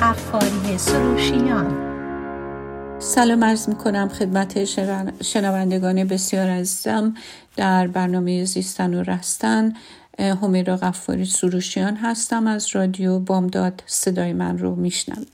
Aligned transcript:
قفاری 0.00 0.78
سروشیان. 0.78 1.92
سلام 2.98 3.44
عرض 3.44 3.68
می 3.68 3.74
کنم 3.74 4.08
خدمت 4.08 4.64
شنوندگان 5.22 6.04
بسیار 6.04 6.50
عزیزم. 6.50 7.14
در 7.56 7.86
برنامه 7.86 8.44
زیستن 8.44 8.94
و 8.94 9.02
رستن 9.02 9.72
همیرا 10.18 10.76
غفاری 10.76 11.24
سروشیان 11.24 11.96
هستم. 11.96 12.46
از 12.46 12.76
رادیو 12.76 13.18
بامداد 13.18 13.82
صدای 13.86 14.32
من 14.32 14.58
رو 14.58 14.74
میشنوید. 14.74 15.28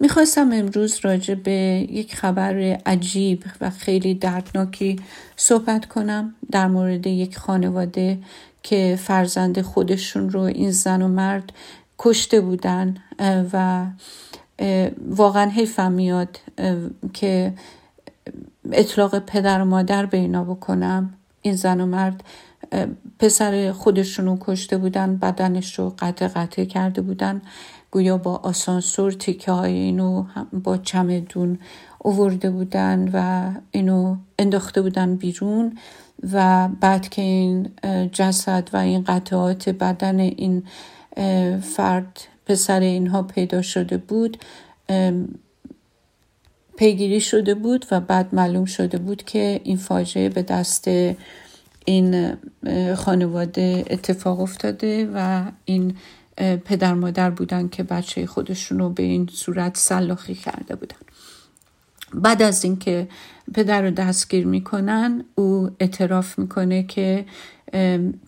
می‌خواستم 0.00 0.52
امروز 0.52 0.98
راجع 1.02 1.34
به 1.34 1.86
یک 1.90 2.14
خبر 2.16 2.54
عجیب 2.86 3.44
و 3.60 3.70
خیلی 3.70 4.14
دردناکی 4.14 4.96
صحبت 5.36 5.86
کنم 5.86 6.34
در 6.50 6.66
مورد 6.66 7.06
یک 7.06 7.38
خانواده 7.38 8.18
که 8.62 8.98
فرزند 9.02 9.60
خودشون 9.60 10.30
رو 10.30 10.40
این 10.40 10.70
زن 10.70 11.02
و 11.02 11.08
مرد 11.08 11.52
کشته 12.02 12.40
بودن 12.40 12.96
و 13.52 13.86
واقعا 15.08 15.50
حیفم 15.50 15.92
میاد 15.92 16.38
که 17.12 17.54
اطلاق 18.72 19.18
پدر 19.18 19.62
و 19.62 19.64
مادر 19.64 20.06
به 20.06 20.18
اینا 20.18 20.44
بکنم. 20.44 21.14
این 21.42 21.54
زن 21.54 21.80
و 21.80 21.86
مرد 21.86 22.24
پسر 23.18 23.72
خودشون 23.72 24.26
رو 24.26 24.38
کشته 24.40 24.78
بودن 24.78 25.16
بدنش 25.16 25.78
رو 25.78 25.94
قطع 25.98 26.28
قطع 26.28 26.64
کرده 26.64 27.02
بودن. 27.02 27.42
گویا 27.90 28.18
با 28.18 28.36
آسانسور 28.36 29.12
تیکه 29.12 29.52
های 29.52 29.72
اینو 29.72 30.24
با 30.52 30.76
چمدون 30.76 31.58
اوورده 31.98 32.50
بودن 32.50 33.10
و 33.12 33.50
اینو 33.70 34.16
انداخته 34.38 34.82
بودن 34.82 35.16
بیرون. 35.16 35.78
و 36.32 36.68
بعد 36.80 37.08
که 37.08 37.22
این 37.22 37.70
جسد 38.12 38.68
و 38.72 38.76
این 38.76 39.04
قطعات 39.04 39.68
بدن 39.68 40.20
این 40.20 40.62
فرد 41.62 42.20
پسر 42.46 42.80
اینها 42.80 43.22
پیدا 43.22 43.62
شده 43.62 43.96
بود 43.96 44.38
پیگیری 46.76 47.20
شده 47.20 47.54
بود 47.54 47.86
و 47.90 48.00
بعد 48.00 48.34
معلوم 48.34 48.64
شده 48.64 48.98
بود 48.98 49.22
که 49.22 49.60
این 49.64 49.76
فاجعه 49.76 50.28
به 50.28 50.42
دست 50.42 50.90
این 51.84 52.36
خانواده 52.96 53.84
اتفاق 53.90 54.40
افتاده 54.40 55.10
و 55.14 55.44
این 55.64 55.96
پدر 56.64 56.94
مادر 56.94 57.30
بودن 57.30 57.68
که 57.68 57.82
بچه 57.82 58.26
خودشون 58.26 58.78
رو 58.78 58.90
به 58.90 59.02
این 59.02 59.28
صورت 59.32 59.76
سلاخی 59.76 60.34
کرده 60.34 60.74
بودن. 60.76 60.96
بعد 62.14 62.42
از 62.42 62.64
اینکه 62.64 63.08
پدر 63.54 63.82
رو 63.82 63.90
دستگیر 63.90 64.46
می‌کنن 64.46 65.24
او 65.34 65.70
اعتراف 65.80 66.38
می‌کنه 66.38 66.82
که 66.82 67.26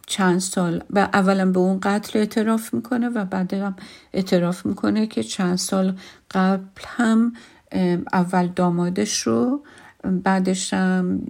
چند 0.07 0.39
سال 0.39 0.85
و 0.91 1.09
اولا 1.13 1.47
به 1.47 1.59
اون 1.59 1.79
قتل 1.83 2.19
اعتراف 2.19 2.75
می‌کنه 2.75 3.09
و 3.09 3.25
بعد 3.25 3.55
هم 3.55 3.77
اعتراف 4.13 4.67
می‌کنه 4.67 5.07
که 5.07 5.23
چند 5.23 5.57
سال 5.57 5.97
قبل 6.31 6.83
هم 6.87 7.33
اول 8.13 8.47
دامادش 8.47 9.21
رو 9.21 9.65
بعدش 10.05 10.75
هم 10.75 11.21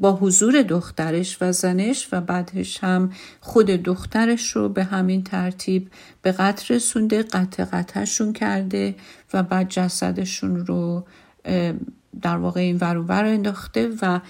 با 0.00 0.12
حضور 0.12 0.62
دخترش 0.62 1.38
و 1.40 1.52
زنش 1.52 2.08
و 2.12 2.20
بعدش 2.20 2.84
هم 2.84 3.12
خود 3.40 3.66
دخترش 3.66 4.50
رو 4.50 4.68
به 4.68 4.84
همین 4.84 5.24
ترتیب 5.24 5.90
به 6.22 6.32
قتل 6.32 6.74
رسونده 6.74 7.22
قطع 7.22 7.64
قطعشون 7.64 8.32
کرده 8.32 8.94
و 9.34 9.42
بعد 9.42 9.68
جسدشون 9.68 10.66
رو 10.66 11.04
در 12.22 12.36
واقع 12.36 12.60
این 12.60 12.76
ور 12.80 13.24
انداخته 13.24 13.90
و 14.02 14.20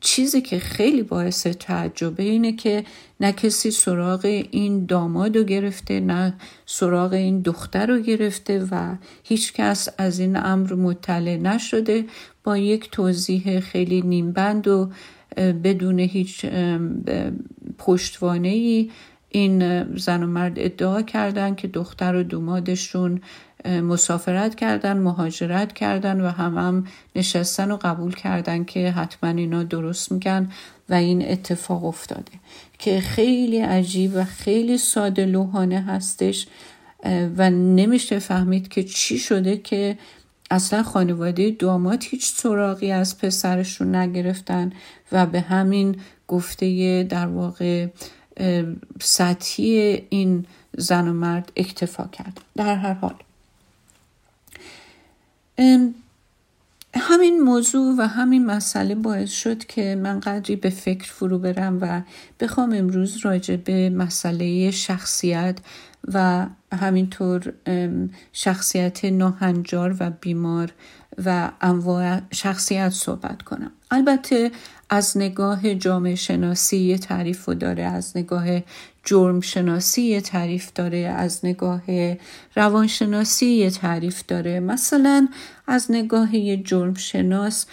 چیزی 0.00 0.40
که 0.40 0.58
خیلی 0.58 1.02
باعث 1.02 1.46
تعجبه 1.46 2.22
اینه 2.22 2.52
که 2.52 2.84
نه 3.20 3.32
کسی 3.32 3.70
سراغ 3.70 4.24
این 4.50 4.86
داماد 4.86 5.36
رو 5.36 5.44
گرفته 5.44 6.00
نه 6.00 6.34
سراغ 6.66 7.12
این 7.12 7.40
دختر 7.40 7.86
رو 7.86 7.98
گرفته 7.98 8.66
و 8.70 8.96
هیچ 9.22 9.52
کس 9.52 9.88
از 9.98 10.18
این 10.18 10.36
امر 10.36 10.74
مطلع 10.74 11.36
نشده. 11.36 12.04
با 12.44 12.56
یک 12.56 12.90
توضیح 12.90 13.60
خیلی 13.60 14.02
نیمبند 14.02 14.68
و 14.68 14.90
بدون 15.36 15.98
هیچ 15.98 16.46
پشتوانه 17.78 18.48
ای 18.48 18.90
این 19.28 19.84
زن 19.96 20.22
و 20.22 20.26
مرد 20.26 20.52
ادعا 20.56 21.02
کردن 21.02 21.54
که 21.54 21.68
دختر 21.68 22.14
و 22.14 22.22
دومادشون 22.22 23.20
مسافرت 23.66 24.54
کردن 24.54 24.96
مهاجرت 24.96 25.72
کردن 25.72 26.20
و 26.20 26.28
هم 26.28 26.58
هم 26.58 26.86
نشستن 27.16 27.70
و 27.70 27.76
قبول 27.76 28.14
کردن 28.14 28.64
که 28.64 28.90
حتما 28.90 29.30
اینا 29.30 29.62
درست 29.62 30.12
میگن 30.12 30.50
و 30.88 30.94
این 30.94 31.30
اتفاق 31.30 31.84
افتاده. 31.84 32.32
که 32.78 33.00
خیلی 33.00 33.60
عجیب 33.60 34.12
و 34.14 34.24
خیلی 34.24 34.78
ساده 34.78 35.26
لوحانه 35.26 35.80
هستش 35.80 36.46
و 37.36 37.50
نمیشه 37.50 38.18
فهمید 38.18 38.68
که 38.68 38.84
چی 38.84 39.18
شده 39.18 39.56
که 39.56 39.98
اصلا 40.50 40.82
خانواده 40.82 41.50
داماد 41.50 42.04
هیچ 42.04 42.32
سراغی 42.34 42.90
از 42.90 43.18
پسرشون 43.18 43.94
نگرفتن 43.94 44.72
و 45.12 45.26
به 45.26 45.40
همین 45.40 45.96
گفته 46.28 47.02
در 47.02 47.26
واقع 47.26 47.86
سطحی 49.00 50.02
این 50.10 50.46
زن 50.76 51.08
و 51.08 51.12
مرد 51.12 51.52
اکتفا 51.56 52.08
کرد. 52.12 52.40
در 52.56 52.74
هر 52.74 52.92
حال 52.92 53.14
همین 56.94 57.40
موضوع 57.40 57.94
و 57.98 58.02
همین 58.02 58.46
مسئله 58.46 58.94
باعث 58.94 59.30
شد 59.30 59.64
که 59.64 59.94
من 60.02 60.20
قدری 60.20 60.56
به 60.56 60.70
فکر 60.70 61.12
فرو 61.12 61.38
برم 61.38 61.78
و 61.80 62.02
بخوام 62.40 62.72
امروز 62.72 63.16
راجع 63.16 63.56
به 63.56 63.90
مسئله 63.90 64.70
شخصیت 64.70 65.58
و 66.12 66.46
همینطور 66.72 67.52
شخصیت 68.32 69.04
ناهنجار 69.04 69.96
و 70.00 70.10
بیمار 70.10 70.72
و 71.24 71.50
انواع 71.60 72.20
شخصیت 72.30 72.88
صحبت 72.88 73.42
کنم. 73.42 73.72
البته 73.90 74.50
از 74.90 75.16
نگاه 75.16 75.74
جامعه 75.74 76.14
شناسی 76.14 76.76
یه 76.76 76.98
تعریف 76.98 77.48
داره 77.48 77.82
از 77.82 78.16
نگاه 78.16 78.46
جرم 79.06 79.40
شناسی 79.40 80.02
یه 80.02 80.20
تعریف 80.20 80.72
داره 80.74 80.98
از 80.98 81.40
نگاه 81.44 81.82
روانشناسی 82.56 83.46
یه 83.46 83.70
تعریف 83.70 84.22
داره. 84.28 84.60
مثلا 84.60 85.28
از 85.66 85.86
نگاه 85.90 86.36
یه 86.36 86.56
جرم 86.56 86.94
شناس 86.94 87.66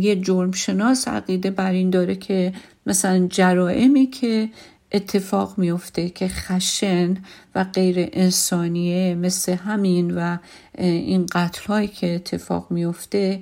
یه 0.00 0.16
جرم 0.16 0.52
شناس 0.52 1.08
عقیده 1.08 1.50
بر 1.50 1.70
این 1.70 1.90
داره 1.90 2.14
که 2.14 2.52
مثلا 2.86 3.26
جرائمی 3.26 4.06
که 4.06 4.48
اتفاق 4.92 5.58
میفته 5.58 6.08
که 6.08 6.28
خشن 6.28 7.16
و 7.54 7.64
غیر 7.64 8.08
انسانیه 8.12 9.14
مثل 9.14 9.52
همین 9.52 10.18
و 10.18 10.36
این 10.78 11.26
قتل 11.32 11.66
هایی 11.66 11.88
که 11.88 12.14
اتفاق 12.14 12.70
میفته 12.70 13.40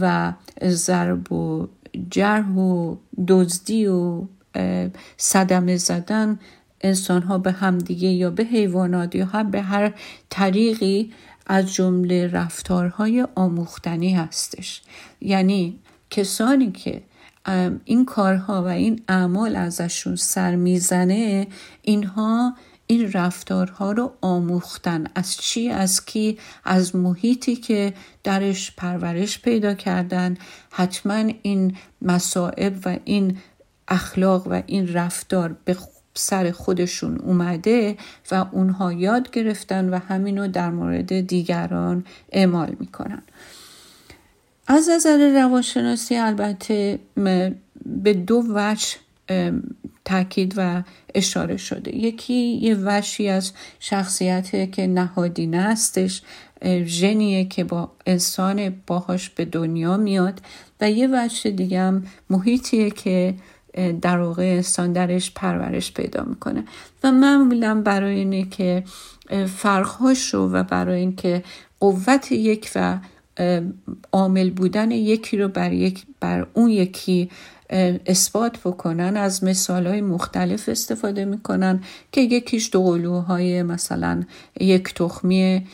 و 0.00 0.32
ضرب 0.64 1.32
و 1.32 1.68
جرح 2.10 2.54
و 2.54 2.96
دزدی 3.28 3.86
و 3.86 4.24
صدمه 5.16 5.76
زدن 5.76 6.38
انسان 6.80 7.22
ها 7.22 7.38
به 7.38 7.52
همدیگه 7.52 8.08
یا 8.08 8.30
به 8.30 8.44
حیوانات 8.44 9.14
یا 9.14 9.26
هم 9.26 9.50
به 9.50 9.62
هر 9.62 9.92
طریقی 10.30 11.12
از 11.46 11.74
جمله 11.74 12.26
رفتارهای 12.26 13.26
آموختنی 13.34 14.14
هستش. 14.14 14.82
یعنی 15.20 15.78
کسانی 16.10 16.72
که 16.72 17.02
این 17.84 18.04
کارها 18.04 18.62
و 18.62 18.66
این 18.66 19.02
اعمال 19.08 19.56
ازشون 19.56 20.16
سر 20.16 20.54
می‌زنه 20.54 21.46
اینها 21.82 22.56
این 22.86 23.12
رفتارها 23.12 23.92
رو 23.92 24.12
آموختن. 24.20 25.06
از 25.14 25.36
چی؟ 25.36 25.68
از 25.68 26.04
کی؟ 26.04 26.38
از 26.64 26.96
محیطی 26.96 27.56
که 27.56 27.94
درش 28.24 28.72
پرورش 28.76 29.38
پیدا 29.38 29.74
کردن. 29.74 30.36
حتما 30.70 31.32
این 31.42 31.76
مسائب 32.02 32.74
و 32.84 32.96
این 33.04 33.38
اخلاق 33.90 34.46
و 34.46 34.62
این 34.66 34.92
رفتار 34.92 35.56
به 35.64 35.76
سر 36.14 36.50
خودشون 36.50 37.18
اومده 37.18 37.96
و 38.30 38.46
اونها 38.52 38.92
یاد 38.92 39.30
گرفتن 39.30 39.88
و 39.88 39.98
همینو 39.98 40.48
در 40.48 40.70
مورد 40.70 41.20
دیگران 41.20 42.04
اعمال 42.32 42.76
می‌کنن. 42.80 43.22
از 44.66 44.88
نظر 44.88 45.32
روانشناسی 45.42 46.16
البته 46.16 46.98
به 47.86 48.14
دو 48.14 48.44
وجه 48.54 48.96
تاکید 50.04 50.54
و 50.56 50.82
اشاره 51.14 51.56
شده. 51.56 51.96
یکی 51.96 52.34
یه 52.34 52.74
وشی 52.74 53.28
از 53.28 53.52
شخصیت 53.80 54.72
که 54.72 54.86
نهادینه 54.86 55.62
هستش 55.62 56.22
ژنیه 56.84 57.44
که 57.44 57.64
با 57.64 57.92
انسان 58.06 58.82
باهاش 58.86 59.30
به 59.30 59.44
دنیا 59.44 59.96
میاد 59.96 60.40
و 60.80 60.90
یه 60.90 61.08
وجه 61.12 61.50
دیگه 61.50 61.80
هم 61.80 62.06
محیطیه 62.30 62.90
که 62.90 63.34
در 64.02 64.18
واقع 64.18 64.62
درش 64.94 65.32
پرورش 65.34 65.92
پیدا 65.92 66.22
می‌کنه. 66.24 66.64
و 67.04 67.12
معمولا 67.12 67.82
برای 67.84 68.16
اینه 68.16 68.44
که 68.44 68.84
فرقهاش 69.46 70.34
رو 70.34 70.52
و 70.52 70.62
برای 70.62 71.00
اینکه 71.00 71.42
قوت 71.80 72.32
یک 72.32 72.70
و 72.74 72.98
عامل 74.12 74.50
بودن 74.50 74.90
یکی 74.90 75.36
رو 75.36 75.48
بر, 75.48 75.72
یک 75.72 76.06
بر 76.20 76.46
اون 76.54 76.70
یکی 76.70 77.30
اثبات 78.06 78.58
بکنن 78.58 79.16
از 79.16 79.44
مثال 79.44 79.86
های 79.86 80.00
مختلف 80.00 80.68
استفاده 80.68 81.24
می‌کنن 81.24 81.80
که 82.12 82.20
یکیش 82.20 82.70
دوقلوهای 82.72 83.62
مثلا 83.62 84.22
یک 84.60 84.94
تخمی 84.94 85.66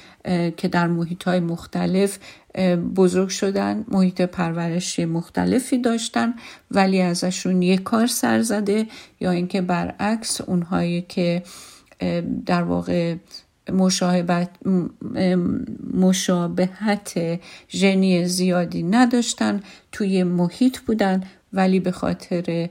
که 0.56 0.68
در 0.68 0.86
محیط 0.86 1.24
های 1.24 1.40
مختلف 1.40 2.18
بزرگ 2.96 3.28
شدن 3.28 3.84
محیط 3.88 4.20
پرورشی 4.20 5.04
مختلفی 5.04 5.78
داشتن 5.78 6.34
ولی 6.70 7.00
ازشون 7.00 7.62
یک 7.62 7.82
کار 7.82 8.06
سر 8.06 8.42
زده 8.42 8.86
یا 9.20 9.30
اینکه 9.30 9.60
برعکس 9.60 10.40
اونهایی 10.40 11.02
که 11.02 11.42
در 12.46 12.62
واقع 12.62 13.16
مشابهت, 13.72 14.50
مشابهت 15.94 17.40
ژنی 17.70 18.24
زیادی 18.24 18.82
نداشتن 18.82 19.62
توی 19.92 20.24
محیط 20.24 20.78
بودن 20.78 21.22
ولی 21.52 21.80
به 21.80 21.90
خاطر 21.90 22.68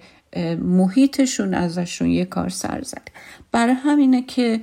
محیطشون 0.59 1.53
ازشون 1.53 2.09
یه 2.09 2.25
کار 2.25 2.49
سر 2.49 2.81
زد 2.81 3.07
برای 3.51 3.73
همینه 3.73 4.21
که 4.21 4.59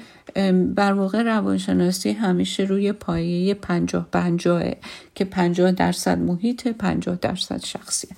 بر 0.75 0.93
واقع 0.93 1.23
روانشناسی 1.23 2.11
همیشه 2.11 2.63
روی 2.63 2.93
پایه 2.93 3.55
پنجاه 3.55 4.09
پنجاهه 4.13 4.77
که 5.15 5.25
پنجاه 5.25 5.73
درصد 5.73 6.19
محیط 6.19 6.69
پنجاه 6.69 7.17
درصد 7.17 7.65
شخصیت. 7.65 8.17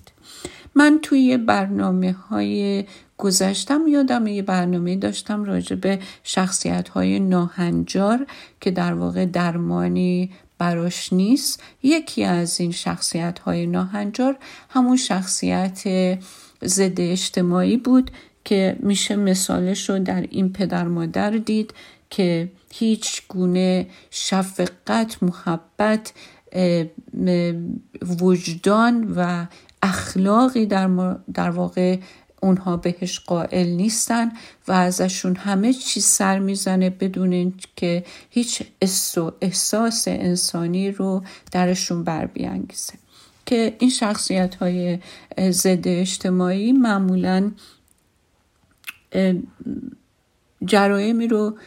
من 0.75 0.99
توی 1.03 1.37
برنامه 1.37 2.13
های 2.13 2.85
گذشتم 3.19 3.81
یادم 3.89 4.27
یه 4.27 4.43
برنامه 4.43 4.97
داشتم 4.97 5.45
راجع 5.45 5.77
به 5.77 5.99
شخصیت 6.23 6.89
های 6.89 7.21
ناهنجار 7.21 8.27
که 8.61 8.71
در 8.71 8.95
واقع 8.95 9.27
درمانی 9.27 10.31
براش 10.59 11.13
نیست. 11.13 11.63
یکی 11.83 12.25
از 12.25 12.61
این 12.61 12.73
شخصیت 12.73 13.39
های 13.39 13.67
ناهنجار 13.67 14.37
همون 14.71 14.97
شخصیت 14.97 15.83
ضد 16.65 17.01
اجتماعی 17.01 17.77
بود 17.77 18.11
که 18.45 18.77
میشه 18.81 19.17
مثالش 19.17 19.91
رو 19.91 19.99
در 19.99 20.21
این 20.31 20.53
پدر 20.53 20.85
مادر 20.85 21.31
دید 21.31 21.75
که 22.15 22.49
هیچ 22.73 23.23
گونه 23.29 23.87
شفقت 24.11 25.23
محبت 25.23 26.13
وجدان 28.21 29.13
و 29.17 29.47
اخلاقی 29.83 30.67
در, 30.67 31.17
در 31.35 31.51
واقع 31.51 31.99
اونها 32.41 32.77
بهش 32.77 33.21
قائل 33.21 33.67
نیستن 33.69 34.33
و 34.69 34.73
ازشون 34.73 35.37
همه 35.37 35.73
چیز 35.73 36.05
سر 36.05 36.39
می‌زنه 36.39 36.91
بدون 36.91 37.55
که 37.77 38.05
هیچ 38.31 38.63
احساس 39.41 40.09
انسانی 40.09 40.91
رو 40.91 41.23
درشون 41.53 42.05
بر 42.05 42.27
بیانگیزه. 42.27 42.95
که 43.47 43.77
این 43.79 43.91
شخصیت 43.91 44.55
های 44.55 44.99
ضد 45.51 45.89
اجتماعی 45.89 46.73
معمولا 46.73 47.53
جرایمی 50.65 51.27
رو 51.27 51.59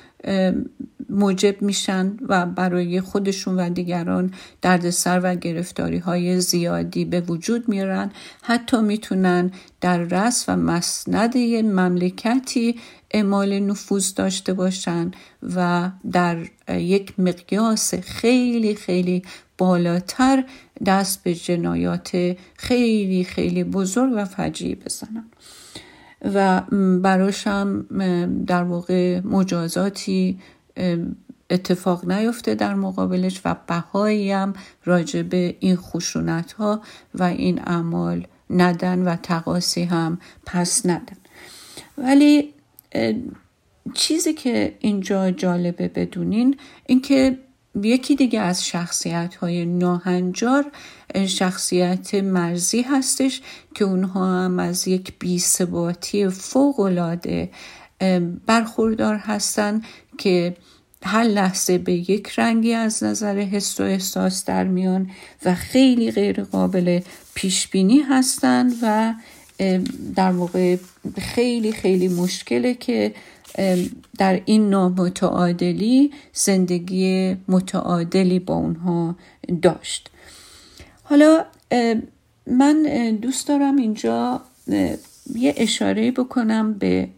موجب 1.09 1.61
میشن 1.61 2.17
و 2.29 2.45
برای 2.45 3.01
خودشون 3.01 3.55
و 3.55 3.69
دیگران 3.69 4.33
دردسر 4.61 5.19
و 5.23 5.35
گرفتاری 5.35 5.97
های 5.97 6.41
زیادی 6.41 7.05
به 7.05 7.21
وجود 7.21 7.69
میارن. 7.69 8.11
حتی 8.41 8.81
می‌تونن 8.81 9.51
در 9.81 9.97
رس 9.97 10.45
و 10.47 10.55
مسند 10.55 11.37
مملکتی 11.37 12.75
اعمال 13.11 13.59
نفوذ 13.59 14.13
داشته 14.13 14.53
باشن 14.53 15.11
و 15.55 15.89
در 16.11 16.37
یک 16.69 17.19
مقیاس 17.19 17.93
خیلی 17.95 18.75
خیلی 18.75 19.23
بالاتر 19.57 20.43
دست 20.85 21.23
به 21.23 21.35
جنایات 21.35 22.37
خیلی 22.55 23.23
خیلی 23.23 23.63
بزرگ 23.63 24.13
و 24.15 24.25
فجیع 24.25 24.75
بزنن. 24.75 25.25
و 26.21 26.61
براشم 27.01 27.85
در 28.47 28.63
واقع 28.63 29.19
مجازاتی 29.19 30.39
اتفاق 31.49 32.11
نیفته 32.11 32.55
در 32.55 32.75
مقابلش 32.75 33.41
و 33.45 33.55
بهایی 33.67 34.31
هم 34.31 34.53
راجع 34.85 35.21
به 35.21 35.55
این 35.59 35.75
خشونت 35.75 36.51
ها 36.53 36.81
و 37.15 37.23
این 37.23 37.61
اعمال 37.61 38.27
ندن 38.49 38.99
و 38.99 39.15
تقاسی 39.15 39.83
هم 39.83 40.17
پس 40.45 40.85
ندن. 40.85 41.17
ولی 41.97 42.53
چیزی 43.93 44.33
که 44.33 44.75
اینجا 44.79 45.31
جالبه 45.31 45.87
بدونین 45.87 46.57
اینکه 46.85 47.37
یکی 47.83 48.15
دیگه 48.15 48.39
از 48.39 48.65
شخصیت 48.65 49.35
های 49.35 49.65
ناهنجار 49.65 50.71
شخصیت 51.27 52.15
مرزی 52.15 52.81
هستش 52.81 53.41
که 53.75 53.85
اونها 53.85 54.43
هم 54.45 54.59
از 54.59 54.87
یک 54.87 55.13
بیثباتی 55.19 56.29
فوقالعاده 56.29 57.49
برخوردار 58.45 59.15
هستن 59.15 59.81
که 60.17 60.55
هر 61.03 61.23
لحظه 61.23 61.77
به 61.77 61.93
یک 61.93 62.39
رنگی 62.39 62.73
از 62.73 63.03
نظر 63.03 63.37
حس 63.39 63.79
و 63.79 63.83
احساس 63.83 64.45
در 64.45 64.63
میان 64.63 65.09
و 65.45 65.55
خیلی 65.55 66.11
غیر 66.11 66.43
قابل 66.43 66.99
پیش 67.33 67.67
بینی 67.67 67.99
هستند 67.99 68.73
و 68.81 69.13
در 70.15 70.31
واقع 70.31 70.77
خیلی 71.17 71.71
خیلی 71.71 72.07
مشکله 72.07 72.73
که 72.73 73.13
در 74.17 74.41
این 74.45 74.69
نامتعادلی 74.69 76.11
زندگی 76.33 77.37
متعادلی 77.47 78.39
با 78.39 78.53
اونها 78.53 79.15
داشت. 79.61 80.09
حالا 81.03 81.45
من 82.47 82.83
دوست 83.21 83.47
دارم 83.47 83.75
اینجا 83.75 84.41
یه 85.35 85.53
اشاره 85.57 86.11
بکنم 86.11 86.73
به 86.73 87.09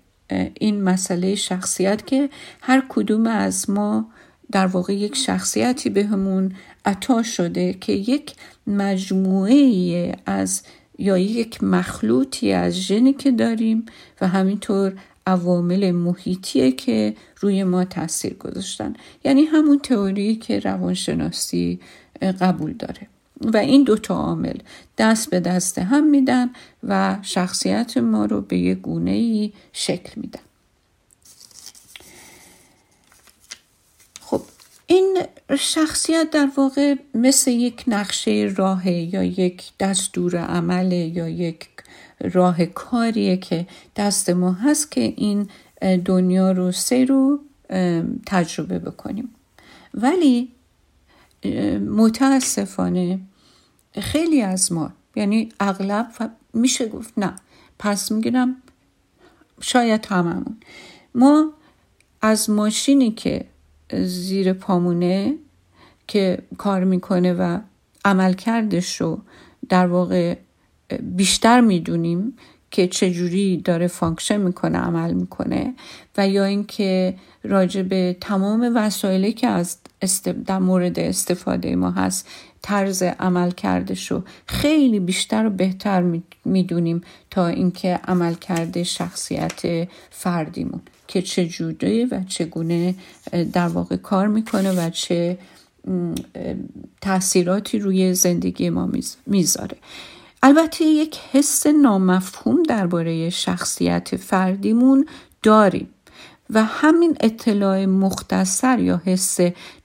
این 0.60 0.82
مسئله 0.82 1.36
شخصیت 1.36 2.08
که 2.08 2.30
هر 2.62 2.84
کدوم 2.90 3.28
از 3.28 3.70
ما 3.70 4.06
در 4.52 4.66
واقع 4.68 4.94
یک 4.94 5.16
شخصیتی 5.16 5.90
بهمون 5.90 6.56
عطا 6.86 7.24
شده 7.24 7.74
که 7.74 7.94
یک 7.94 8.34
مجموعه 8.68 10.16
از 10.26 10.64
یا 10.98 11.18
یک 11.18 11.64
مخلوطی 11.64 12.54
از 12.54 12.74
ژنی 12.74 13.14
که 13.14 13.32
داریم 13.32 13.86
و 14.22 14.28
همینطور 14.28 14.94
عوامل 15.30 15.92
محیطیه 15.92 16.72
که 16.72 17.16
روی 17.40 17.64
ما 17.64 17.86
تاثیر 17.86 18.34
گذاشتن. 18.34 18.94
یعنی 19.24 19.44
همون 19.44 19.80
تئوری 19.80 20.36
که 20.36 20.60
روانشناسی 20.60 21.80
قبول 22.22 22.74
داره. 22.74 23.08
و 23.42 23.58
این 23.58 23.84
دوتا 23.84 24.16
عامل 24.16 24.58
دست 24.98 25.30
به 25.30 25.40
دست 25.40 25.80
هم 25.80 26.10
میدن 26.10 26.50
و 26.84 27.18
شخصیت 27.22 27.98
ما 27.98 28.26
رو 28.26 28.42
به 28.42 28.58
یه 28.58 28.76
گونه 28.76 29.52
شکل 29.74 30.22
میدن. 30.22 30.40
خب 34.22 34.42
این 34.88 35.18
شخصیت 35.60 36.30
در 36.32 36.50
واقع 36.58 36.96
مثل 37.14 37.52
یک 37.52 37.84
نقشه 37.88 38.54
راه 38.58 38.88
یا 38.92 39.24
یک 39.24 39.72
دستور 39.80 40.38
عمل 40.38 40.92
یا 40.92 41.30
یک 41.30 41.69
راه 42.22 42.66
کاریه 42.66 43.38
که 43.38 43.68
دست 43.96 44.30
ما 44.30 44.52
هست 44.52 44.92
که 44.92 45.02
این 45.02 45.50
دنیا 46.06 46.52
رو 46.52 46.72
سه 46.72 47.06
رو 47.06 47.40
تجربه 48.26 48.80
بکنیم. 48.80 49.30
ولی 49.94 50.52
متاسفانه 51.88 53.20
خیلی 53.94 54.42
از 54.42 54.72
ما 54.72 54.92
یعنی 55.16 55.50
اغلب 55.60 56.32
میشه 56.54 56.88
گفت 56.88 57.14
نه 57.18 57.36
پس 57.80 58.12
می‌گیرم 58.12 58.56
شاید 59.62 60.06
هممون. 60.06 60.58
ما 61.16 61.54
از 62.22 62.50
ماشینی 62.50 63.12
که 63.12 63.46
زیر 64.04 64.54
پامونه 64.54 65.36
که 66.08 66.44
کار 66.58 66.84
می‌کنه 66.84 67.34
و 67.34 67.60
عملکردش 68.06 69.02
رو 69.02 69.22
در 69.70 69.88
واقع 69.88 70.38
بیشتر 71.02 71.62
می‌دونیم 71.62 72.34
که 72.72 72.88
چجوری 72.88 73.58
داره 73.58 73.88
function 73.88 74.42
می‌کنه 74.42 74.78
عمل 74.78 75.14
می‌کنه 75.14 75.74
و 76.18 76.28
یا 76.28 76.46
اینکه 76.46 77.16
راجع 77.44 77.82
به 77.82 78.18
تمام 78.22 78.72
وسایلی 78.76 79.34
که 79.34 79.48
از 79.48 79.78
در 80.46 80.60
مورد 80.60 81.00
استفاده 81.00 81.76
ما 81.76 81.92
هست 81.92 82.28
طرز 82.62 83.04
عمل 83.04 83.52
کردشو 83.52 84.24
خیلی 84.46 85.00
بیشتر 85.00 85.46
و 85.46 85.50
بهتر 85.50 86.20
می‌دونیم 86.46 87.02
تا 87.32 87.48
اینکه 87.48 88.00
عمل 88.08 88.34
کرده 88.34 88.84
شخصیت 88.84 89.88
فردیمون 90.10 90.82
که 91.08 91.22
چه 91.22 91.50
و 92.12 92.24
چگونه 92.28 92.96
در 93.54 93.68
واقع 93.68 93.96
کار 93.96 94.28
می‌کنه 94.28 94.72
و 94.72 94.90
چه 94.90 95.38
تاثیراتی 97.02 97.80
روی 97.80 98.14
زندگی 98.14 98.70
ما 98.70 98.90
می‌ذاره. 99.26 99.78
البته 100.44 100.86
یک 100.86 101.20
حس 101.32 101.68
نامفهوم 101.68 102.64
درباره 102.64 103.30
شخصیت 103.30 104.16
فردیمون 104.16 105.06
داریم 105.44 105.90
و 106.50 106.64
همین 106.64 107.18
اطلاع 107.20 107.86
مختصر 107.86 108.80
یا 108.80 109.02
حس 109.06 109.38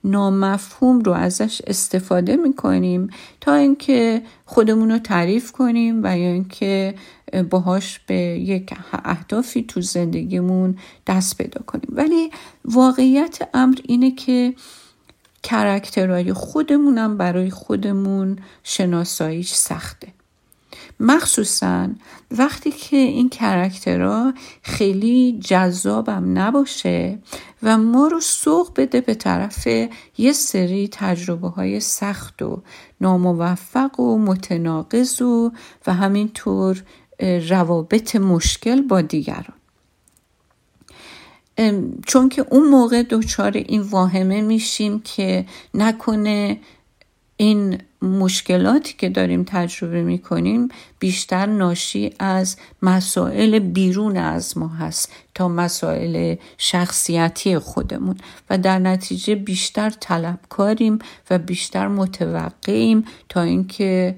نامفهوم 0.03 0.99
رو 0.99 1.11
ازش 1.11 1.61
استفاده 1.67 2.35
می‌کنیم 2.35 3.09
تا 3.41 3.53
اینکه 3.53 4.21
خودمون 4.45 4.91
رو 4.91 4.99
تعریف 4.99 5.51
کنیم 5.51 6.01
و 6.03 6.17
یا 6.17 6.31
اینکه 6.31 6.95
باهاش 7.49 7.99
به 7.99 8.15
یک 8.15 8.73
اهدافی 9.05 9.63
تو 9.63 9.81
زندگیمون 9.81 10.77
دست 11.07 11.37
پیدا 11.37 11.61
کنیم. 11.65 11.89
ولی 11.89 12.31
واقعیت 12.65 13.49
امر 13.53 13.77
اینه 13.83 14.11
که 14.11 14.53
character 15.43 16.17
های 16.17 16.33
خودمونم 16.33 17.17
برای 17.17 17.49
خودمون 17.49 18.39
شناساییش 18.63 19.53
سخته. 19.53 20.14
مخصوصا 20.99 21.89
وقتی 22.31 22.71
که 22.71 22.97
این 22.97 23.29
character 23.29 24.23
ها 24.23 24.33
خیلی 24.61 25.39
جذابم 25.43 26.39
نباشه 26.39 27.19
و 27.63 27.77
ما 27.77 28.07
رو 28.07 28.19
سوق 28.19 28.71
بده 28.75 29.01
به 29.01 29.15
طرف 29.15 29.67
یه 30.17 30.33
سری 30.33 30.89
تجربه 30.91 31.49
های 31.49 31.79
سخت 31.79 32.41
و 32.41 32.61
ناموفق 33.01 33.99
و 33.99 34.17
متناقض 34.17 35.21
و 35.21 35.51
و 35.87 35.93
همینطور 35.93 36.83
روابط 37.49 38.15
مشکل 38.15 38.81
با 38.81 39.01
دیگران. 39.01 39.55
چون 42.07 42.29
که 42.29 42.45
اون 42.49 42.67
موقع 42.69 43.03
دچار 43.03 43.51
این 43.51 43.81
واهمه 43.81 44.41
میشیم 44.41 44.99
که 44.99 45.45
نکنه 45.73 46.59
این 47.37 47.77
مشکلاتی 48.01 48.95
که 48.97 49.09
داریم 49.09 49.43
تجربه 49.47 50.03
می‌کنیم 50.03 50.69
بیشتر 50.99 51.45
ناشی 51.45 52.13
از 52.19 52.57
مسائل 52.81 53.59
بیرون 53.59 54.17
از 54.17 54.57
ما 54.57 54.67
هست 54.67 55.11
تا 55.33 55.47
مسائل 55.47 56.35
شخصیتی 56.57 57.57
خودمون 57.57 58.17
و 58.49 58.57
در 58.57 58.79
نتیجه 58.79 59.35
بیشتر 59.35 59.89
طلبکاریم 59.89 60.99
و 61.29 61.37
بیشتر 61.37 61.87
متوقعیم 61.87 63.05
تا 63.29 63.41
اینکه 63.41 64.15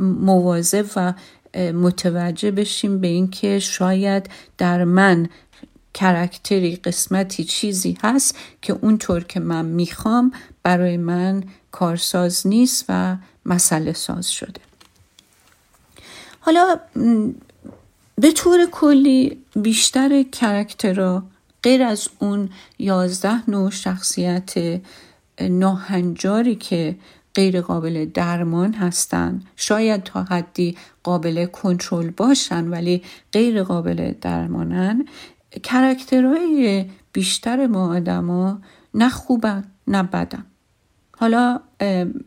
مواظب 0.00 0.86
و 0.96 1.14
متوجه 1.56 2.50
بشیم 2.50 3.00
به 3.00 3.06
اینکه 3.06 3.58
شاید 3.58 4.30
در 4.58 4.84
من 4.84 5.28
کرکتری 5.94 6.76
قسمتی 6.76 7.44
چیزی 7.44 7.98
هست 8.02 8.36
که 8.62 8.72
اونطور 8.82 9.24
که 9.24 9.40
من 9.40 9.64
می‌خوام 9.64 10.32
برای 10.62 10.96
من 10.96 11.44
کارساز 11.72 12.46
نیست 12.46 12.84
و 12.88 13.16
مسئله 13.46 13.92
ساز 13.92 14.30
شده. 14.30 14.60
حالا 16.40 16.76
به 18.16 18.32
طور 18.32 18.66
کلی 18.72 19.38
بیشتر 19.56 20.22
character 20.22 21.12
ها 21.12 21.22
غیر 21.62 21.82
از 21.82 22.08
اون 22.18 22.50
یازده 22.78 23.50
نوع 23.50 23.70
شخصیت 23.70 24.80
ناهنجاری 25.40 26.54
که 26.54 26.96
غیر 27.34 27.60
قابل 27.60 28.06
درمان 28.14 28.74
هستن 28.74 29.42
شاید 29.56 30.02
تا 30.02 30.22
حدی 30.22 30.76
قابل 31.02 31.46
کنترل 31.46 32.10
باشن 32.10 32.68
ولی 32.68 33.02
غیر 33.32 33.62
قابل 33.62 34.14
درمانن 34.20 35.06
character 35.62 36.62
های 36.62 36.84
بیشتر 37.12 37.66
ما 37.66 37.94
آدما 37.96 38.58
نه 38.94 39.08
خوبن 39.08 39.64
نه 39.86 40.02
بدن. 40.02 40.46
حالا 41.16 41.60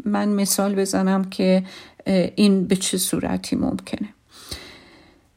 من 0.05 0.29
مثال 0.29 0.75
بزنم 0.75 1.23
که 1.23 1.63
این 2.35 2.67
به 2.67 2.75
چه 2.75 2.97
صورتی 2.97 3.55
ممکنه. 3.55 4.09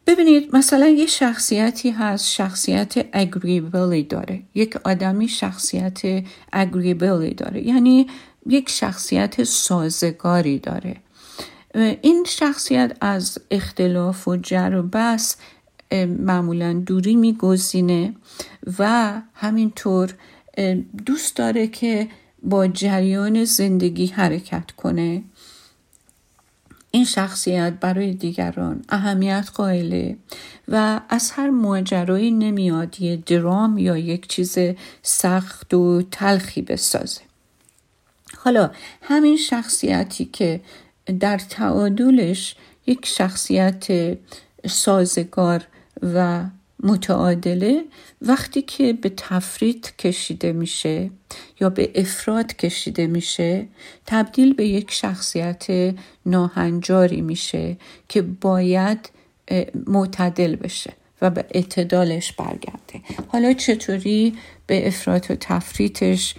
ببینید 0.06 0.56
مثلا 0.56 0.88
یه 0.88 1.06
شخصیتی 1.06 1.90
هست 1.90 2.26
شخصیت 2.26 3.06
اگریبلی 3.12 4.02
داره. 4.02 4.42
یک 4.54 4.76
آدمی 4.84 5.28
شخصیت 5.28 6.00
اگریبلی 6.52 7.34
داره. 7.34 7.66
یعنی 7.66 8.06
یک 8.46 8.68
شخصیت 8.68 9.44
سازگاری 9.44 10.58
داره. 10.58 10.96
این 12.02 12.24
شخصیت 12.28 12.96
از 13.00 13.38
اختلاف 13.50 14.28
و 14.28 14.36
جر 14.36 14.74
و 14.74 14.82
بس 14.82 15.36
معمولا 16.06 16.72
دوری 16.72 17.16
میگزینه 17.16 18.14
و 18.78 19.12
همینطور 19.34 20.14
دوست 21.06 21.36
داره 21.36 21.66
که 21.66 22.08
با 22.42 22.66
جریان 22.66 23.44
زندگی 23.44 24.06
حرکت 24.06 24.70
کنه. 24.70 25.22
این 26.90 27.04
شخصیت 27.04 27.72
برای 27.80 28.14
دیگران 28.14 28.84
اهمیت 28.88 29.48
قائله 29.54 30.16
و 30.68 31.00
از 31.08 31.30
هر 31.30 31.50
ماجرایی 31.50 32.30
نمیاد 32.30 33.00
یه 33.00 33.16
درام 33.16 33.78
یا 33.78 33.96
یک 33.96 34.28
چیز 34.28 34.58
سخت 35.02 35.74
و 35.74 36.02
تلخی 36.10 36.62
بسازه. 36.62 37.20
حالا 38.36 38.70
همین 39.02 39.36
شخصیتی 39.36 40.24
که 40.24 40.60
در 41.20 41.38
تعادلش 41.38 42.56
یک 42.86 43.06
شخصیت 43.06 44.16
سازگار 44.66 45.66
و 46.02 46.44
متعادله 46.82 47.84
وقتی 48.22 48.62
که 48.62 48.92
به 48.92 49.12
تفرید 49.16 49.92
کشیده 49.98 50.52
میشه 50.52 51.10
یا 51.60 51.70
به 51.70 51.90
افراد 51.94 52.56
کشیده 52.56 53.06
میشه 53.06 53.68
تبدیل 54.06 54.54
به 54.54 54.66
یک 54.66 54.90
شخصیت 54.90 55.66
ناهنجاری 56.26 57.20
میشه 57.20 57.76
که 58.08 58.22
باید 58.22 59.10
معتدل 59.86 60.56
بشه 60.56 60.92
و 61.22 61.30
به 61.30 61.44
اعتدالش 61.50 62.32
برگرده. 62.32 63.00
حالا 63.28 63.52
چطوری 63.52 64.34
به 64.66 64.86
افراد 64.86 65.30
و 65.30 65.34
تفریطش 65.34 66.34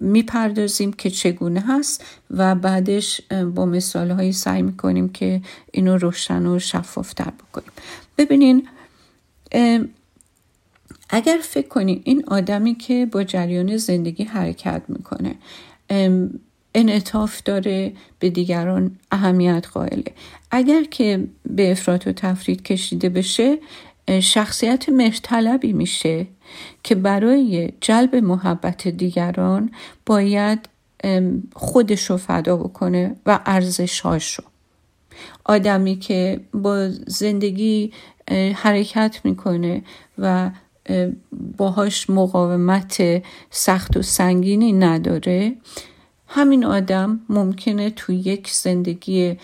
می‌پردازیم 0.00 0.92
که 0.92 1.10
چگونه 1.10 1.64
هست 1.68 2.04
و 2.30 2.54
بعدش 2.54 3.20
با 3.54 3.66
مثال 3.66 4.10
هایی 4.10 4.32
سعی 4.32 4.62
می‌کنیم 4.62 5.08
که 5.08 5.42
اینو 5.72 5.98
روشن 5.98 6.46
و 6.46 6.58
شفافتر 6.58 7.30
بکنیم. 7.30 7.70
ببینین 8.18 8.68
اگر 11.10 11.38
فکر 11.42 11.68
کنیم 11.68 12.00
این 12.04 12.24
آدمی 12.26 12.74
که 12.74 13.06
با 13.06 13.24
جریان 13.24 13.76
زندگی 13.76 14.24
حرکت 14.24 14.82
می‌کنه 14.88 15.34
انعطاف 16.74 17.42
داره 17.42 17.92
به 18.18 18.30
دیگران 18.30 18.98
اهمیت 19.10 19.66
قائله. 19.72 20.12
اگر 20.50 20.84
که 20.84 21.28
به 21.50 21.70
افراط 21.72 22.06
و 22.06 22.12
تفرید 22.12 22.62
کشیده 22.62 23.08
بشه 23.08 23.58
شخصیت 24.20 24.88
مرطلبی 24.88 25.72
میشه. 25.72 26.26
که 26.82 26.94
برای 26.94 27.72
جلب 27.80 28.16
محبت 28.16 28.88
دیگران 28.88 29.70
باید 30.06 30.68
خودش 31.54 32.10
رو 32.10 32.16
فدا 32.16 32.56
بکنه 32.56 33.16
و 33.26 33.40
ارزشهاش 33.46 34.34
رو. 34.34 34.44
آدمی 35.44 35.96
که 35.96 36.40
با 36.54 36.88
زندگی 37.06 37.92
حرکت 38.54 39.20
می‌کنه 39.24 39.82
و 40.18 40.50
باهاش 41.56 42.10
مقاومت 42.10 43.22
سخت 43.50 43.96
و 43.96 44.02
سنگینی 44.02 44.72
نداره 44.72 45.54
همین 46.28 46.64
آدم 46.64 47.20
ممکنه 47.28 47.90
تو 47.90 48.12
یک 48.12 48.50
زندگی 48.50 49.36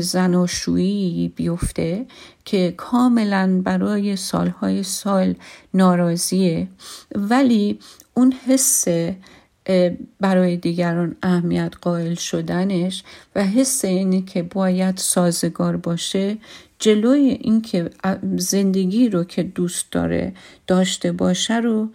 زناشویی 0.00 1.32
بیفته 1.36 2.06
که 2.44 2.74
کاملا 2.76 3.60
برای 3.64 4.16
سالهای 4.16 4.82
سال 4.82 5.34
ناراضیه 5.74 6.68
ولی 7.14 7.78
اون 8.14 8.32
حس 8.46 8.84
برای 10.20 10.56
دیگران 10.56 11.16
اهمیت 11.22 11.72
قائل 11.80 12.14
شدنش 12.14 13.04
و 13.34 13.44
حس 13.44 13.84
اینی 13.84 14.22
که 14.22 14.42
باید 14.42 14.96
سازگار 14.96 15.76
باشه 15.76 16.36
جلوی 16.78 17.20
اینکه 17.20 17.90
زندگی 18.36 19.08
رو 19.08 19.24
که 19.24 19.42
دوست 19.42 19.92
داره 19.92 20.34
داشته 20.66 21.12
باشه 21.12 21.56
رو 21.56 21.88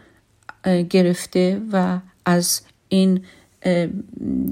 گرفته 0.90 1.62
و 1.72 2.00
از 2.26 2.62
این 2.90 3.22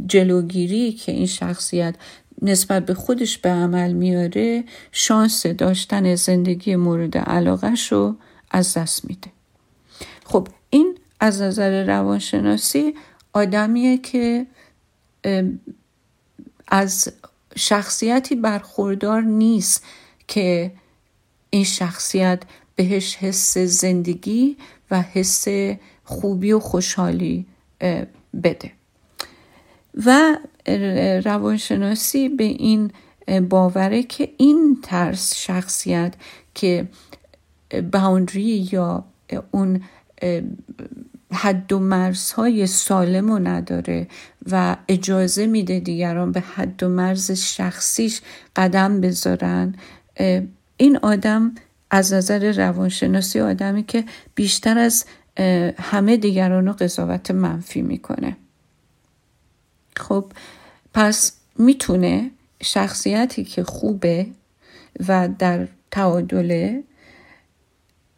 جلوگیری 0.08 0.92
که 0.92 1.12
این 1.12 1.26
شخصیت 1.26 1.96
نسبت 2.42 2.86
به 2.86 2.94
خودش 2.94 3.38
به 3.38 3.50
عمل 3.50 3.94
میاره 3.94 4.64
شانس 4.92 5.46
داشتن 5.46 6.16
زندگی 6.16 6.76
مورد 6.76 7.18
علاقهش 7.18 7.92
رو 7.92 8.16
از 8.52 8.78
دست 8.78 9.06
میده. 9.06 9.32
خب 10.26 10.48
این 10.70 10.98
از 11.20 11.42
نظر 11.42 11.86
روانشناسی 11.86 12.94
آدمیه 13.34 13.98
که 13.98 14.46
از 16.68 17.14
شخصیتی 17.56 18.36
برخوردار 18.36 19.22
نیست 19.22 19.86
که 20.28 20.72
این 21.50 21.64
شخصیت 21.64 22.44
بهش 22.76 23.16
حس 23.16 23.58
زندگی 23.58 24.58
و 24.92 25.02
حس 25.02 25.48
خوبی 26.04 26.52
و 26.52 26.60
خوشحالی 26.60 27.46
بده. 28.44 28.72
و 30.06 30.38
روانشناسی 31.24 32.30
به 32.30 32.44
این 32.44 32.92
باوره 33.50 34.04
که 34.04 34.30
این 34.38 34.78
ترس 34.84 35.36
شخصیت 35.36 36.14
که 36.56 36.88
باوندری 37.92 38.70
یا 38.72 39.06
اون 39.52 39.82
حد 41.34 41.74
و 41.74 41.80
مرزهای 41.80 42.68
سالم 42.68 43.32
رو 43.32 43.40
نداره 43.40 44.08
و 44.52 44.78
اجازه 44.88 45.48
میده 45.48 45.80
دیگران 45.80 46.32
به 46.32 46.40
حد 46.40 46.84
و 46.84 46.90
مرز 46.90 47.32
شخصیش 47.32 48.22
قدم 48.56 49.02
بذارن 49.02 49.76
این 50.78 50.98
آدم 51.02 51.56
از 51.92 52.14
نظر 52.14 52.52
روانشناسی 52.52 53.40
آدمی 53.40 53.84
که 53.84 54.04
بیشتر 54.36 54.78
از 54.78 55.06
همه 55.80 56.18
دیگران 56.18 56.66
رو 56.66 56.74
قضاوت 56.74 57.32
منفی 57.32 57.82
می‌کنه. 57.82 58.38
خب 60.02 60.26
پس 60.94 61.34
می‌تونه 61.58 62.32
شخصیتی 62.64 63.44
که 63.44 63.64
خوبه 63.64 64.28
و 65.08 65.30
در 65.40 65.68
تعادله 65.92 66.84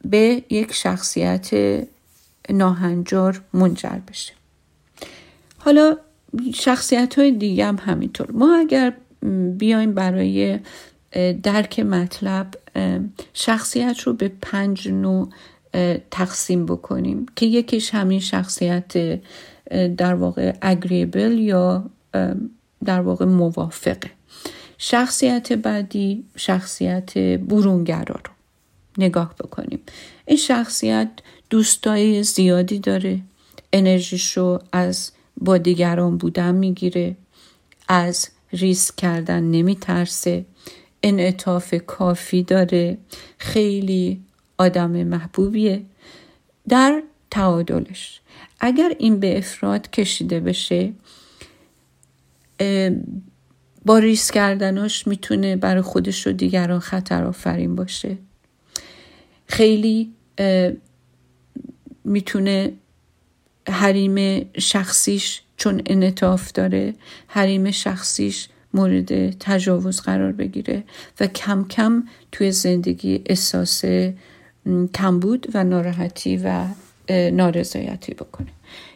به 0.06 0.44
یک 0.50 0.74
شخصیت 0.74 1.50
ناهنجار 2.50 3.42
منجر 3.54 4.00
بشه. 4.08 4.34
حالا 5.58 5.98
شخصیت 6.56 7.20
های 7.20 7.32
دیگه 7.32 7.66
هم 7.66 7.76
همینطور. 7.76 8.32
ما 8.32 8.56
اگر 8.56 8.94
بیایم 9.58 9.94
برای 9.94 10.60
درک 11.44 11.80
مطلب 11.80 12.48
شخصیت 13.34 14.00
رو 14.00 14.14
به 14.14 14.32
پنج 14.42 14.88
نوع 14.88 15.30
تقسیم 16.12 16.66
بکنیم 16.66 17.26
که 17.36 17.46
یکیش 17.46 17.94
همین 17.94 18.20
شخصیت 18.20 19.20
در 19.98 20.14
واقع 20.14 20.54
اگریبل 20.62 21.38
یا 21.40 21.90
در 22.86 23.02
واقع 23.02 23.26
موافقه. 23.26 24.12
شخصیت 24.78 25.54
بعدی 25.54 26.24
شخصیت 26.36 27.18
برونگرا 27.18 28.16
رو 28.26 28.32
نگاه 28.98 29.36
بکنیم. 29.36 29.80
این 30.26 30.38
شخصیت 30.38 31.10
دوستای 31.50 32.24
زیادی 32.24 32.80
داره. 32.80 33.20
انرژیشو 33.74 34.60
از 34.72 35.12
با 35.38 35.58
دیگران 35.58 36.18
بودن 36.18 36.56
می‌گیره. 36.56 37.16
از 37.88 38.30
ریسک 38.52 38.96
کردن 38.96 39.44
نمیترسه. 39.44 40.46
انعطاف 41.04 41.74
کافی 41.88 42.44
داره. 42.44 42.98
خیلی 43.38 44.22
آدم 44.58 44.92
محبوبیه. 44.92 45.82
در 46.70 47.04
تعادلش. 47.32 48.22
اگر 48.66 48.96
این 49.00 49.20
به 49.20 49.38
افراد 49.38 49.90
کشیده 49.90 50.40
بشه 50.40 50.94
با 53.86 53.98
ریسک 53.98 54.34
کردناش 54.34 55.08
می‌تونه 55.08 55.56
برای 55.56 55.82
خودش 55.82 56.28
و 56.28 56.32
دیگران 56.32 56.80
خطر 56.80 57.24
آفرین 57.24 57.76
باشه. 57.76 58.18
خیلی 59.48 60.14
می‌تونه 62.04 62.74
حریم 63.70 64.46
شخصیش 64.58 65.42
چون 65.58 65.82
انطاف 65.86 66.52
داره 66.52 66.94
حریم 67.28 67.72
شخصیش 67.72 68.50
مورد 68.74 69.30
تجاوز 69.40 70.02
قرار 70.02 70.32
بگیره 70.32 70.84
و 71.20 71.28
کم 71.28 71.68
کم 71.68 72.04
توی 72.32 72.52
زندگی 72.52 73.22
احساس 73.26 73.84
کمبود 74.94 75.48
و 75.54 75.64
ناراحتی 75.64 76.38
و 76.38 76.66
نارضایتی 77.10 78.14
بکنه. 78.14 78.52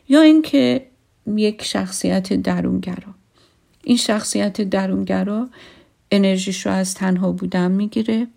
یا 0.10 0.22
اینکه 0.22 0.88
یک 1.36 1.64
شخصیت 1.64 2.34
درونگرا. 2.34 3.16
این 3.84 3.98
شخصیت 3.98 4.62
درونگرا 4.62 5.50
انرژیش 6.12 6.66
رو 6.66 6.72
از 6.72 6.94
تنها 6.94 7.32
بودن 7.32 7.72
می‌گیره. 7.72 8.28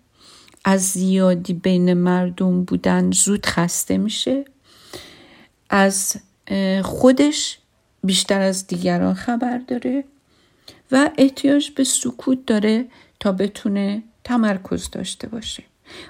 از 0.65 0.81
زیادی 0.81 1.53
بین 1.53 1.93
مردم 1.93 2.63
بودن 2.63 3.11
زود 3.11 3.45
خسته 3.45 3.97
میشه. 3.97 4.45
از 5.69 6.15
خودش 6.83 7.57
بیشتر 8.03 8.41
از 8.41 8.67
دیگران 8.67 9.13
خبر 9.13 9.57
داره 9.57 10.03
و 10.91 11.09
احتیاج 11.17 11.71
به 11.71 11.83
سکوت 11.83 12.45
داره 12.45 12.85
تا 13.19 13.31
بتونه 13.31 14.03
تمرکز 14.23 14.89
داشته 14.89 15.27
باشه. 15.27 15.63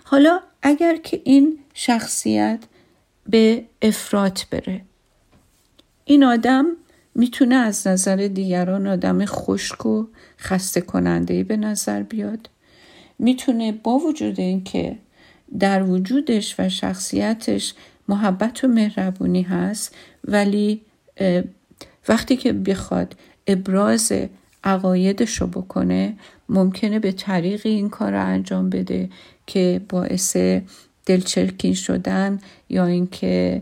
حالا 0.03 0.39
اگر 0.61 0.95
که 0.95 1.21
این 1.24 1.59
شخصیت 1.74 2.59
به 3.29 3.64
افراد 3.81 4.40
بره. 4.51 4.81
این 6.05 6.24
آدم 6.24 6.66
می‌تونه 7.16 7.55
از 7.55 7.88
نظر 7.88 8.16
دیگران 8.16 8.88
آدم 8.88 9.25
خشک 9.25 9.86
و 9.86 10.07
خسته 10.40 10.81
کننده 10.81 11.44
به 11.44 11.57
نظر 11.57 12.03
بیاد. 12.03 12.50
می‌تونه 13.20 13.72
با 13.72 13.98
وجود 13.98 14.40
اینکه 14.40 14.98
در 15.60 15.84
وجودش 15.84 16.55
و 16.60 16.70
شخصیتش 16.70 17.74
محبت 18.07 18.64
و 18.64 18.68
مهربونی 18.68 19.42
هست 19.42 19.96
ولی 20.27 20.81
وقتی 22.07 22.38
که 22.38 22.53
بخواد 22.53 23.16
ابراز 23.48 24.14
عقایدش 24.64 25.42
رو 25.42 25.48
بکنه 25.48 26.14
ممکنه 26.50 27.00
به 27.00 27.12
طریق 27.12 27.62
این 27.64 27.90
کار 27.90 28.12
رو 28.12 28.25
انجام 28.25 28.70
بده 28.70 29.10
که 29.48 29.81
باعث 29.90 30.38
دلچرکین 31.11 31.74
شدن 31.74 32.39
یا 32.69 32.85
اینکه 32.85 33.61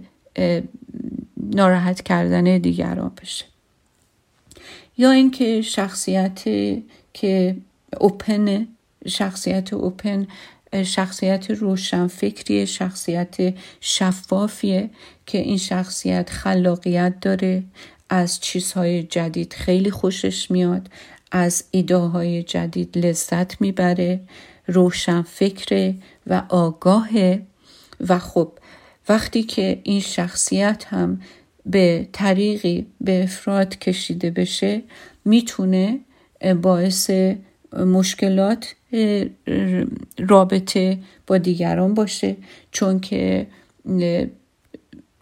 ناراحت 1.38 2.02
کردن 2.02 2.58
دیگران 2.58 3.12
بشه. 3.22 3.46
یا 4.98 5.12
اینکه 5.12 5.62
شخصیت 5.62 6.44
که 7.14 7.56
اوپن 8.00 8.68
شخصیت 9.08 9.74
اوپن 9.74 10.28
شخصیت 10.84 11.52
روشنفکریه 11.52 12.66
شخصیت 12.66 13.54
شفافیه 13.82 14.90
که 15.26 15.38
این 15.38 15.58
شخصیت 15.58 16.30
خلاقیت 16.30 17.14
داره 17.22 17.64
از 18.10 18.40
چیزهای 18.40 19.04
جدید 19.04 19.54
خیلی 19.54 19.92
خوشش 19.92 20.52
میاد 20.52 20.90
از 21.32 21.64
ایده 21.72 21.98
های 21.98 22.44
جدید 22.44 22.98
لذت 22.98 23.62
می‌بره 23.62 24.20
روشنفکره 24.70 25.96
و 26.28 26.44
آگاهه. 26.50 27.42
و 28.08 28.20
خب 28.20 28.52
وقتی 29.10 29.44
که 29.44 29.80
این 29.84 30.00
شخصیت 30.00 30.86
هم 30.88 31.22
به 31.66 32.08
طریقی 32.12 32.86
به 33.02 33.24
افراد 33.24 33.80
کشیده 33.80 34.32
بشه 34.32 34.82
می‌تونه 35.26 36.00
باعث 36.62 37.12
مشکلات 37.74 38.76
رابطه 40.20 40.98
با 41.28 41.38
دیگران 41.38 41.94
باشه. 41.94 42.36
چون 42.72 43.00
که 43.00 43.48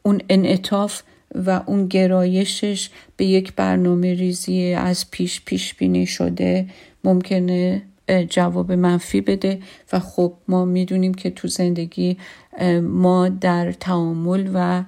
اون 0.03 0.21
انعطاف 0.29 1.01
و 1.35 1.61
اون 1.65 1.87
گرایشش 1.87 2.89
به 3.17 3.25
یک 3.25 3.53
برنامه 3.53 4.13
ریزی 4.13 4.73
از 4.73 5.11
پیش 5.11 5.41
پیش 5.45 5.73
بینی 5.73 6.05
شده 6.05 6.67
ممکنه 7.03 7.81
جواب 8.29 8.71
منفی 8.71 9.21
بده 9.21 9.59
و 9.93 9.99
خب 9.99 10.33
ما 10.47 10.65
می‌دونیم 10.65 11.13
که 11.13 11.29
تو 11.29 11.47
زندگی 11.47 12.17
ما 12.81 13.29
در 13.29 13.71
تعامل 13.71 14.49
و 14.53 14.83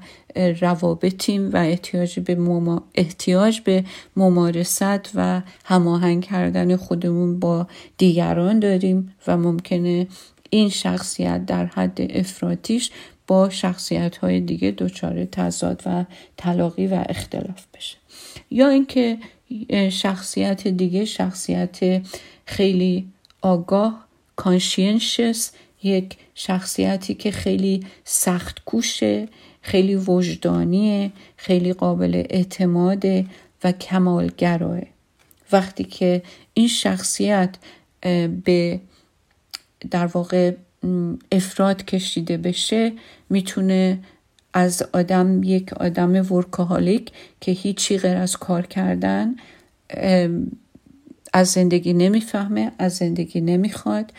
روابطیم 0.61 1.49
و 1.53 1.57
احتیاج 1.57 2.19
به, 2.19 2.37
احتیاج 2.95 3.61
به 3.61 3.83
ممارست 4.15 5.11
و 5.15 5.41
هماهنگ 5.65 6.25
کردن 6.25 6.75
خودمون 6.75 7.39
با 7.39 7.67
دیگران 7.97 8.59
داریم 8.59 9.15
و 9.27 9.37
ممکنه 9.37 10.07
این 10.49 10.69
شخصیت 10.69 11.45
در 11.45 11.65
حد 11.65 12.01
افراتیش 12.09 12.91
با 13.27 13.49
شخصیت 13.49 14.17
های 14.17 14.39
دیگه 14.39 14.71
دچار 14.71 15.25
تضاد 15.25 15.81
و 15.85 16.05
تلاقی 16.37 16.87
و 16.87 17.03
اختلاف 17.09 17.65
بشه. 17.73 17.97
یا 18.51 18.69
اینکه 18.69 19.17
شخصیت 19.89 20.67
دیگه 20.67 21.05
شخصیت 21.05 22.01
خیلی 22.49 23.07
آگاه 23.41 24.07
کانشینشس 24.35 25.51
یک 25.83 26.17
شخصیتی 26.35 27.13
که 27.15 27.31
خیلی 27.31 27.85
سخت 28.03 28.63
کوشه 28.65 29.27
خیلی 29.61 29.95
وجدانیه 29.95 31.11
خیلی 31.37 31.73
قابل 31.73 32.23
اعتماده 32.29 33.25
و 33.63 33.71
کمالگراه. 33.71 34.79
وقتی 35.51 35.83
که 35.83 36.21
این 36.53 36.67
شخصیت 36.67 37.55
به 38.43 38.79
در 39.91 40.05
واقع 40.05 40.53
افراد 41.31 41.85
کشیده 41.85 42.37
بشه 42.37 42.91
می‌تونه 43.29 43.99
از 44.53 44.83
آدم 44.93 45.43
یک 45.43 45.73
آدم 45.73 46.33
ورکاهالیک 46.33 47.11
که 47.41 47.51
هیچی 47.51 47.97
غیر 47.97 48.17
از 48.17 48.37
کار 48.37 48.65
کردن 48.65 49.35
از 51.33 51.47
زندگی 51.47 51.93
نمی‌فهمه 51.93 52.71
از 52.79 52.95
زندگی 52.95 53.41
نمی‌خواد 53.41 54.13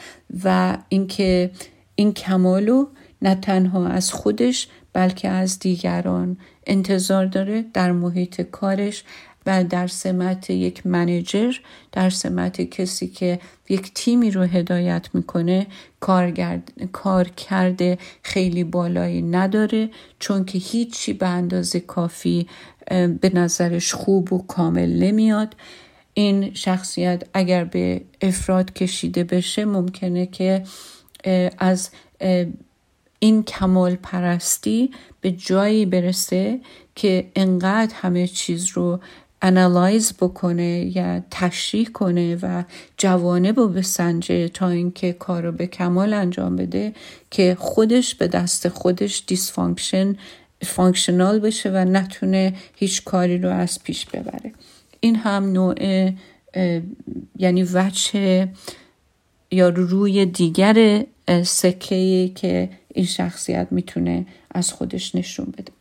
و 0.44 0.78
اینکه 0.88 1.50
این 1.94 2.12
کمالو 2.12 2.86
نه 3.22 3.34
تنها 3.34 3.86
از 3.86 4.12
خودش 4.12 4.68
بلکه 4.92 5.28
از 5.28 5.58
دیگران 5.58 6.36
انتظار 6.66 7.26
داره 7.26 7.64
در 7.74 7.92
محیط 7.92 8.40
کارش 8.40 9.04
و 9.46 9.64
در 9.64 9.86
سمت 9.86 10.50
یک 10.50 10.86
منیجر 10.86 11.54
در 11.92 12.10
سمت 12.10 12.60
کسی 12.60 13.06
که 13.08 13.40
یک 13.68 13.94
تیمی 13.94 14.30
رو 14.30 14.42
هدایت 14.42 15.08
می‌کنه 15.14 15.66
کار 16.92 17.28
کرده 17.28 17.98
خیلی 18.22 18.64
بالایی 18.64 19.22
نداره 19.22 19.90
چون 20.18 20.44
که 20.44 20.58
هیچی 20.58 21.12
به 21.12 21.26
اندازه 21.26 21.80
کافی 21.80 22.46
به 23.20 23.30
نظرش 23.34 23.94
خوب 23.94 24.32
و 24.32 24.46
کامل 24.46 25.02
نمیاد. 25.02 25.54
این 26.20 26.54
شخصیت 26.54 27.22
اگر 27.34 27.64
به 27.64 28.00
افراد 28.20 28.72
کشیده 28.72 29.24
بشه 29.24 29.64
ممکنه 29.64 30.26
که 30.26 30.62
از 31.58 31.90
این 33.18 33.42
کمال 33.42 33.94
پرستی 33.96 34.90
به 35.20 35.30
جایی 35.30 35.86
برسه 35.86 36.60
که 36.94 37.30
انقدر 37.36 37.94
همه 37.94 38.26
چیز 38.26 38.68
رو 38.68 39.00
analyze 39.42 40.12
بکنه 40.12 40.96
یا 40.96 41.20
تشریح 41.30 41.88
کنه 41.88 42.38
و 42.42 42.64
جوانه 42.96 43.52
رو 43.52 43.68
بسنجه 43.68 44.48
تا 44.48 44.68
اینکه 44.68 45.12
کار 45.12 45.42
رو 45.42 45.52
به 45.52 45.66
کمال 45.66 46.14
انجام 46.14 46.56
بده 46.56 46.92
که 47.30 47.56
خودش 47.60 48.14
به 48.14 48.28
دست 48.28 48.68
خودش 48.68 49.24
dysfunction 49.26 50.16
functional 50.62 51.38
بشه 51.38 51.70
و 51.70 51.76
نتونه 51.76 52.54
هیچ 52.74 53.04
کاری 53.04 53.38
رو 53.38 53.48
از 53.48 53.82
پیش 53.82 54.06
ببره. 54.06 54.52
این 55.00 55.16
هم 55.16 55.52
نوع 55.52 55.74
یعنی 57.38 57.62
وچه 57.62 58.48
یا 59.50 59.68
روی 59.68 60.26
دیگر 60.26 61.04
سکه 61.44 62.28
که 62.34 62.70
این 62.94 63.04
شخصیت 63.04 63.68
می‌تونه 63.70 64.26
از 64.50 64.72
خودش 64.72 65.14
نشون 65.14 65.46
بده. 65.46 65.72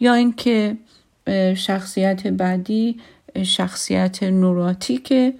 یا 0.00 0.14
اینکه 0.14 0.76
شخصیت 1.56 2.26
بعدی 2.26 3.00
شخصیت 3.42 4.22
نوراتیکه 4.22 5.34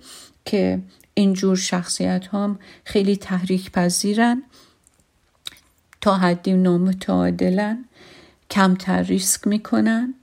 که 0.44 0.78
اینجور 1.14 1.56
شخصیت 1.56 2.26
هم 2.26 2.58
خیلی 2.84 3.16
تحریک 3.16 3.70
پذیرن 3.70 4.42
تا 6.00 6.16
حدی 6.16 6.52
نامتعادلن 6.52 7.84
کمتر 8.50 9.02
ریسک 9.02 9.46
می‌کنن. 9.46 10.14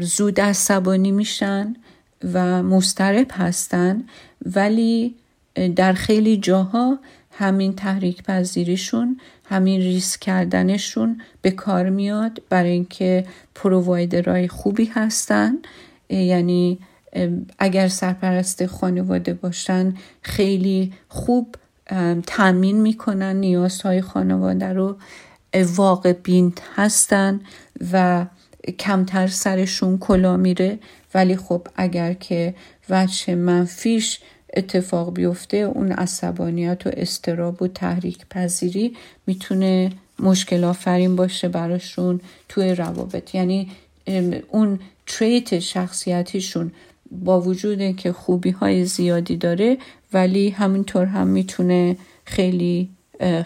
زود 0.00 0.40
عصبانی 0.40 1.10
میشن 1.10 1.76
و 2.32 2.62
مسترب 2.62 3.26
هستن 3.30 4.04
ولی 4.54 5.14
در 5.76 5.92
خیلی 5.92 6.36
جاها 6.36 6.98
همین 7.30 7.76
تحریک 7.76 8.22
پذیریشون 8.22 9.20
همین 9.44 9.80
ریسک 9.80 10.20
کردنشون 10.20 11.20
به 11.42 11.50
کار 11.50 11.88
میاد 11.88 12.42
برای 12.48 12.70
اینکه 12.70 13.26
پرووایدرهای 13.54 14.48
خوبی 14.48 14.84
هستن. 14.84 15.58
یعنی 16.08 16.78
اگر 17.58 17.88
سرپرست 17.88 18.66
خانواده 18.66 19.34
باشن 19.34 19.94
خیلی 20.22 20.92
خوب 21.08 21.56
تامین 22.26 22.80
می‌کنن 22.80 23.36
نیازهای 23.36 24.02
خانواده 24.02 24.72
رو 24.72 24.96
واقع 25.54 26.12
بین 26.12 26.54
هستن 26.76 27.40
و 27.92 28.26
کمتر 28.78 29.26
سرشون 29.26 29.98
کلا 29.98 30.36
میره. 30.36 30.78
ولی 31.14 31.36
خب 31.36 31.66
اگر 31.76 32.12
که 32.12 32.54
وجه 32.90 33.34
منفیش 33.34 34.20
اتفاق 34.56 35.14
بیفته 35.14 35.56
اون 35.56 35.92
عصبانیت 35.92 36.86
و 36.86 36.90
استراب 36.92 37.62
و 37.62 37.68
تحریک 37.68 38.26
پذیری 38.30 38.96
می‌تونه 39.26 39.92
مشکل 40.18 40.64
آفرین 40.64 41.16
باشه 41.16 41.48
براشون 41.48 42.20
توی 42.48 42.74
روابط. 42.74 43.34
یعنی 43.34 43.70
اون 44.48 44.80
تریت 45.06 45.58
شخصیتیشون 45.58 46.72
با 47.10 47.40
وجود 47.40 47.96
که 47.96 48.12
خوبی 48.12 48.50
های 48.50 48.84
زیادی 48.84 49.36
داره 49.36 49.78
ولی 50.12 50.50
همینطور 50.50 51.04
هم 51.04 51.26
می‌تونه 51.26 51.96
خیلی 52.24 52.88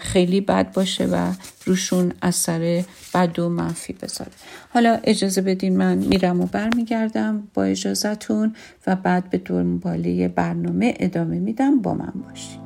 خیلی 0.01 0.41
بد 0.41 0.73
باشه 0.73 1.05
و 1.05 1.33
روشون 1.65 2.13
اثر 2.21 2.83
بد 3.13 3.39
و 3.39 3.49
منفی 3.49 3.93
بذاره. 3.93 4.31
حالا 4.69 4.99
اجازه 5.03 5.41
بدین 5.41 5.77
من 5.77 5.97
میرم 5.97 6.41
و 6.41 6.45
برمیگردم 6.45 7.47
با 7.53 7.63
اجازهتون 7.63 8.55
و 8.87 8.95
بعد 8.95 9.29
به 9.29 9.37
دنباله 9.37 10.27
برنامه 10.27 10.93
ادامه 10.99 11.39
میدم. 11.39 11.81
با 11.81 11.93
من 11.93 12.13
باشید 12.29 12.64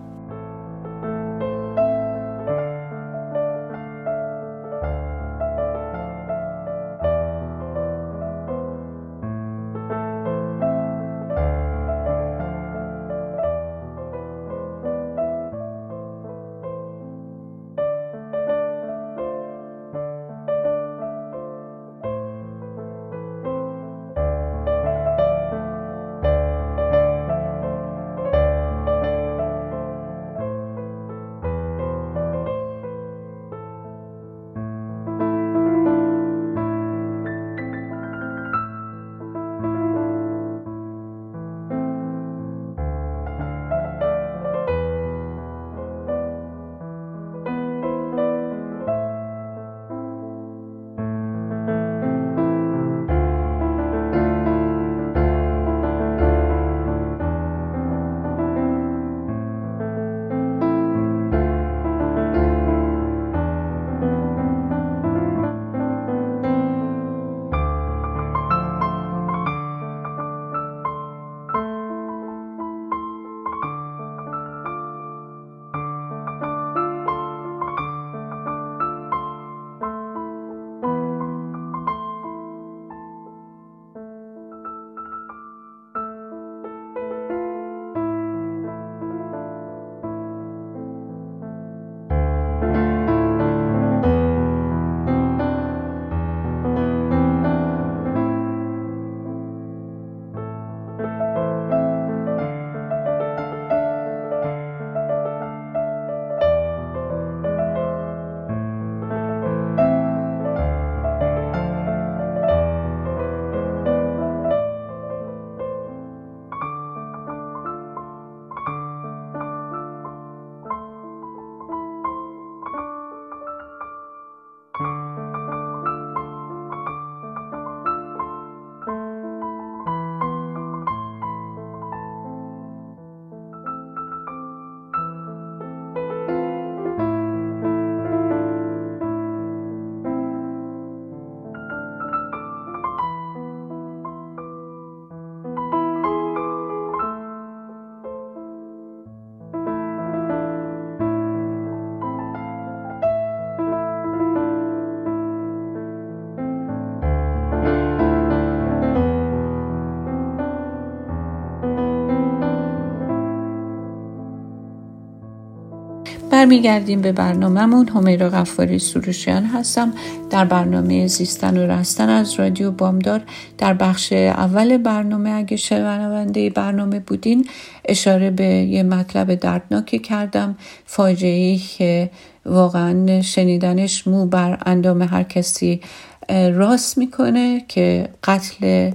برمیگردیم 166.50 167.02
به 167.02 167.12
برنامهمون. 167.12 167.88
همیرا 167.88 168.30
غفاری 168.30 168.80
سروشیان 168.80 169.46
هستم. 169.46 169.94
در 170.30 170.46
برنامه 170.46 171.08
زیستن 171.08 171.58
و 171.58 171.72
رستن 171.72 172.10
از 172.10 172.34
رادیو 172.34 172.72
بامدار 172.72 173.22
در 173.58 173.74
بخش 173.74 174.14
اول 174.14 174.78
برنامه 174.78 175.30
اگه 175.30 175.58
شنونده 175.58 176.50
برنامه 176.50 177.00
بودین 177.00 177.48
اشاره 177.86 178.30
به 178.30 178.46
یه 178.46 178.84
مطلب 178.84 179.36
دردناکی 179.36 180.00
کردم. 180.00 180.58
فاجعه 180.86 181.58
که 181.58 182.10
واقعا 182.46 183.22
شنیدنش 183.22 184.08
مو 184.08 184.26
بر 184.26 184.58
اندام 184.66 185.02
هر 185.02 185.24
کسی 185.24 185.82
راست 186.30 186.98
می‌کنه 186.98 187.66
که 187.68 188.10
قتل 188.24 188.92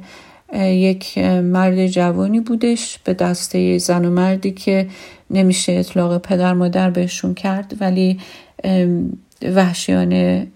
یک 0.58 1.18
مرد 1.18 1.86
جوانی 1.86 2.40
بودش 2.40 2.98
به 3.04 3.14
دسته 3.14 3.78
زن 3.78 4.04
و 4.04 4.10
مردی 4.10 4.50
که 4.50 4.88
نمیشه 5.30 5.72
اطلاق 5.72 6.18
پدر 6.18 6.54
مادر 6.54 6.90
بهشون 6.90 7.34
کرد 7.34 7.74
ولی 7.80 8.18
وحشیانه 9.42 10.46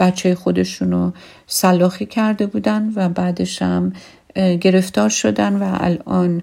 بچه 0.00 0.34
خودشونو 0.34 1.10
سلاخی 1.46 2.06
کرده 2.06 2.46
بودن 2.46 2.92
و 2.96 3.08
بعدش 3.08 3.62
هم 3.62 3.92
گرفتار 4.60 5.08
شدن 5.08 5.56
و 5.56 5.76
الان 5.80 6.42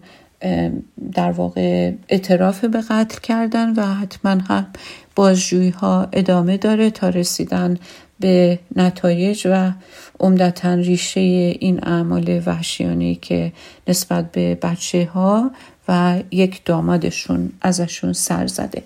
در 1.14 1.32
واقع 1.32 1.92
اعتراف 2.10 2.66
به 2.66 2.82
قتل 2.82 3.20
کردن 3.20 3.74
و 3.74 3.82
حتما 3.82 4.32
هم 4.32 4.68
بازجویی 5.16 5.70
ها 5.70 6.08
ادامه 6.14 6.58
داره 6.58 6.90
تا 6.90 7.10
رسیدن 7.10 7.78
به 8.20 8.60
نتایج 8.76 9.48
و 9.52 9.72
عمدتا 10.20 10.74
ریشه 10.74 11.20
این 11.60 11.84
اعمال 11.84 12.42
وحشیانه 12.46 13.16
که 13.16 13.52
نسبت 13.88 14.32
به 14.32 14.56
بچه 14.56 15.10
ها 15.14 15.52
و 15.88 16.20
یک 16.32 16.66
دامادشون 16.66 17.52
ازشون 17.62 18.14
سر 18.14 18.48
زده. 18.48 18.84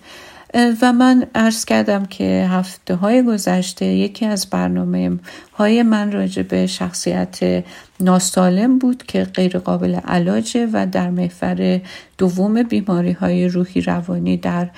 و 0.53 0.93
من 0.93 1.27
عرض 1.35 1.65
کردم 1.65 2.05
که 2.05 2.47
هفته 2.49 2.95
های 2.95 3.23
گذشته 3.23 3.85
یکی 3.85 4.25
از 4.25 4.49
برنامه 4.49 5.19
های 5.53 5.83
من 5.83 6.11
راجع 6.11 6.41
به 6.41 6.67
شخصیت 6.67 7.63
ناسالم 7.99 8.79
بود 8.79 9.03
که 9.03 9.23
غیر 9.23 9.57
قابل 9.57 9.95
علاجه 9.95 10.67
و 10.73 10.87
در 10.91 11.09
محور 11.09 11.81
دوم 12.17 12.63
بیماری 12.63 13.11
های 13.11 13.47
روحی 13.47 13.81
روانی 13.81 14.37
در 14.37 14.69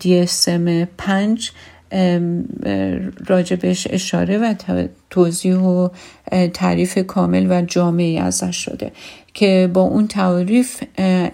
DSM 0.00 0.86
5 0.98 1.52
راجبش 3.26 3.88
اشاره 3.90 4.38
و 4.38 4.54
توضیح 5.10 5.56
و 5.56 5.88
تعریف 6.54 6.98
کامل 6.98 7.46
و 7.50 7.62
جامعی 7.62 8.18
ازش 8.18 8.56
شده 8.56 8.92
که 9.34 9.70
با 9.74 9.80
اون 9.80 10.06
تعریف 10.06 10.82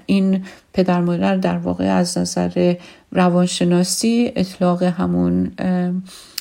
این 0.06 0.44
پدر 0.72 1.00
مادر 1.00 1.36
در 1.36 1.58
واقع 1.58 1.84
از 1.84 2.18
نظر 2.18 2.74
روانشناسی 3.12 4.32
اطلاق 4.36 4.82
همون 4.82 5.52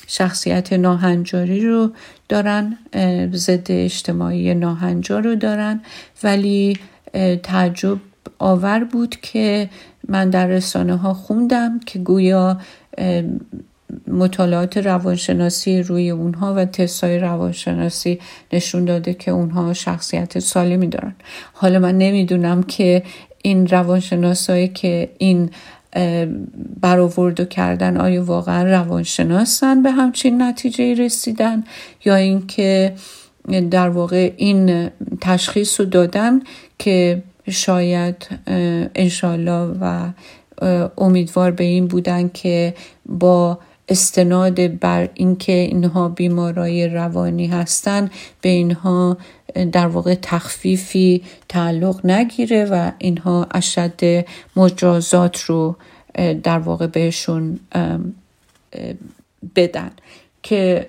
شخصیت 0.06 0.72
ناهنجاری 0.72 1.66
رو 1.66 1.90
دارن 2.28 2.78
ضد 3.32 3.66
اجتماعی 3.70 4.54
ناهنجار 4.54 5.22
رو 5.22 5.34
دارن. 5.34 5.80
ولی 6.22 6.78
تعجب 7.42 7.98
آور 8.38 8.84
بود 8.84 9.16
که 9.16 9.70
من 10.08 10.30
در 10.30 10.46
رسانه 10.46 10.96
ها 10.96 11.14
خوندم 11.14 11.80
که 11.86 11.98
گویا 11.98 12.60
مطالعات 14.08 14.76
روانشناسی 14.76 15.82
روی 15.82 16.10
اونها 16.10 16.54
و 16.54 16.64
تستای 16.64 17.18
روانشناسی 17.18 18.18
نشون 18.52 18.84
داده 18.84 19.14
که 19.14 19.30
اونها 19.30 19.72
شخصیت 19.72 20.38
سالمی 20.38 20.86
دارن. 20.86 21.14
حالا 21.52 21.78
من 21.78 21.98
نمی‌دونم 21.98 22.62
که 22.62 23.02
این 23.42 23.66
روانشناسایی 23.66 24.68
که 24.68 25.10
این 25.18 25.50
برآورد 26.80 27.48
کردن 27.48 27.96
آیا 27.96 28.24
واقعا 28.24 28.62
روانشناسن 28.62 29.82
به 29.82 29.90
همچین 29.90 30.42
نتیجه 30.42 30.94
رسیدن 30.94 31.64
یا 32.04 32.14
اینکه 32.14 32.92
در 33.70 33.88
واقع 33.88 34.32
این 34.36 34.90
تشخیص 35.20 35.80
رو 35.80 35.86
دادن 35.86 36.40
که 36.78 37.22
شاید 37.50 38.28
انشالله 38.94 39.76
و 39.80 40.10
امیدوار 40.98 41.50
به 41.50 41.64
این 41.64 41.86
بودن 41.86 42.28
که 42.28 42.74
با 43.06 43.58
استناد 43.88 44.78
بر 44.78 45.08
اینکه 45.14 45.52
اینها 45.52 46.08
بیمارای 46.08 46.88
روانی 46.88 47.46
هستند 47.46 48.10
به 48.40 48.48
اینها 48.48 49.18
در 49.72 49.86
واقع 49.86 50.14
تخفیفی 50.22 51.22
تعلق 51.48 52.06
نگیره 52.06 52.64
و 52.64 52.90
اینها 52.98 53.46
اشد 53.54 54.24
مجازات 54.56 55.40
رو 55.40 55.76
در 56.42 56.58
واقع 56.58 56.86
بهشون 56.86 57.60
بدن. 59.56 59.90
که 60.42 60.88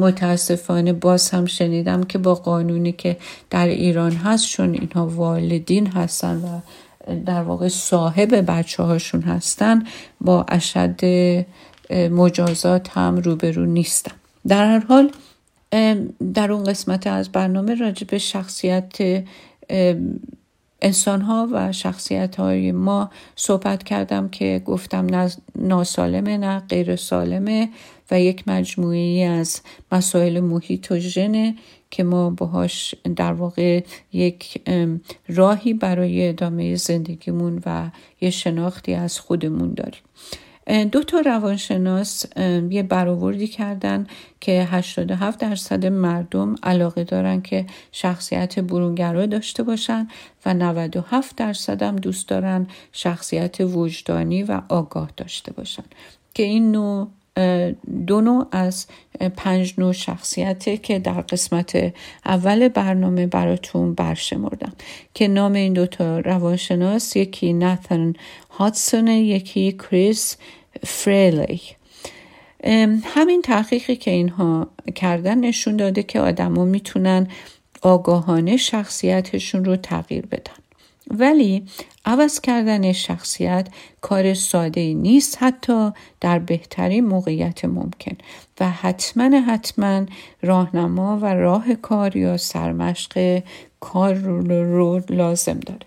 متاسفانه 0.00 0.92
باز 0.92 1.30
هم 1.30 1.46
شنیدم 1.46 2.02
که 2.02 2.18
با 2.18 2.34
قانونی 2.34 2.92
که 2.92 3.16
در 3.50 3.66
ایران 3.66 4.12
هست 4.12 4.48
چون 4.48 4.74
اینها 4.74 5.06
والدین 5.06 5.86
هستن 5.86 6.36
و 6.36 6.60
در 7.26 7.42
واقع 7.42 7.68
صاحب 7.68 8.50
بچه 8.50 8.82
هاشون 8.82 9.22
هستن 9.22 9.84
با 10.20 10.46
اشد 10.48 11.00
مجازات 11.90 12.88
هم 12.88 13.16
روبرو 13.16 13.66
نیستم. 13.66 14.14
در 14.48 14.66
هر 14.66 14.86
حال 14.86 15.10
در 16.34 16.52
اون 16.52 16.64
قسمت 16.64 17.06
از 17.06 17.28
برنامه 17.28 17.74
راجع 17.74 18.06
به 18.06 18.18
شخصیت 18.18 19.24
انسان 20.82 21.20
ها 21.20 21.48
و 21.52 21.72
شخصیت 21.72 22.36
های 22.36 22.72
ما 22.72 23.10
صحبت 23.36 23.82
کردم 23.82 24.28
که 24.28 24.62
گفتم 24.64 25.06
نه 25.06 25.30
ناسالمه 25.56 26.36
نه 26.38 26.60
غیر 26.60 26.96
سالمه 26.96 27.68
و 28.10 28.20
یک 28.20 28.48
مجموعه 28.48 29.24
از 29.24 29.60
مسائل 29.92 30.40
محیط 30.40 30.90
و 30.90 30.98
ژنه 30.98 31.54
که 31.90 32.04
ما 32.04 32.30
باهاش 32.30 32.94
در 33.16 33.32
واقع 33.32 33.82
یک 34.12 34.62
راهی 35.28 35.74
برای 35.74 36.28
ادامه 36.28 36.76
زندگیمون 36.76 37.62
و 37.66 37.90
یه 38.20 38.30
شناختی 38.30 38.94
از 38.94 39.20
خودمون 39.20 39.74
داریم. 39.74 40.02
دو 40.68 41.02
تا 41.02 41.20
روانشناس 41.20 42.26
یه 42.70 42.82
برآوردی 42.82 43.46
کردن 43.46 44.06
که 44.40 44.68
87 44.70 45.38
درصد 45.38 45.86
مردم 45.86 46.54
علاقه 46.62 47.04
دارن 47.04 47.42
که 47.42 47.66
شخصیت 47.92 48.58
برونگرا 48.58 49.26
داشته 49.26 49.62
باشن 49.62 50.08
و 50.46 50.54
97 50.54 51.36
درصد 51.36 51.82
هم 51.82 51.96
دوست 51.96 52.28
دارن 52.28 52.66
شخصیت 52.92 53.56
وجدانی 53.60 54.42
و 54.42 54.60
آگاه 54.68 55.10
داشته 55.16 55.52
باشن. 55.52 55.84
که 56.34 56.42
این 56.42 56.72
نوع 56.72 57.08
دو 58.06 58.20
نوع 58.20 58.46
از 58.52 58.86
پنج 59.36 59.74
نوع 59.78 59.92
شخصیته 59.92 60.76
که 60.76 60.98
در 60.98 61.20
قسمت 61.20 61.94
اول 62.26 62.68
برنامه 62.68 63.26
براتون 63.26 63.94
برشمردم. 63.94 64.72
که 65.14 65.28
نام 65.28 65.52
این 65.52 65.72
دوتا 65.72 66.18
روانشناس 66.18 67.16
یکی 67.16 67.52
ناتن 67.52 68.12
هاتسون 68.50 69.08
یکی 69.08 69.72
کریس 69.72 70.36
فریلی 70.86 71.60
همین 73.04 73.42
تحقیقی 73.42 73.96
که 73.96 74.10
اینها 74.10 74.68
کردن 74.94 75.38
نشون 75.38 75.76
داده 75.76 76.02
که 76.02 76.20
آدما 76.20 76.64
می‌تونن 76.64 77.28
آگاهانه 77.82 78.56
شخصیتشون 78.56 79.64
رو 79.64 79.76
تغییر 79.76 80.26
بدن. 80.26 80.52
ولی 81.10 81.64
عوض 82.04 82.40
کردن 82.40 82.92
شخصیت 82.92 83.68
کار 84.00 84.34
ساده 84.34 84.94
نیست 84.94 85.38
حتی 85.40 85.90
در 86.20 86.38
بهترین 86.38 87.06
موقعیت 87.06 87.64
ممکن. 87.64 88.16
و 88.60 88.70
حتما 88.70 89.40
حتما 89.40 90.06
راهنما 90.42 91.18
و 91.18 91.24
راه 91.24 91.74
کار 91.74 92.16
یا 92.16 92.36
سرمشق 92.36 93.42
کار 93.80 94.14
رو 94.14 95.02
لازم 95.10 95.60
داره. 95.60 95.80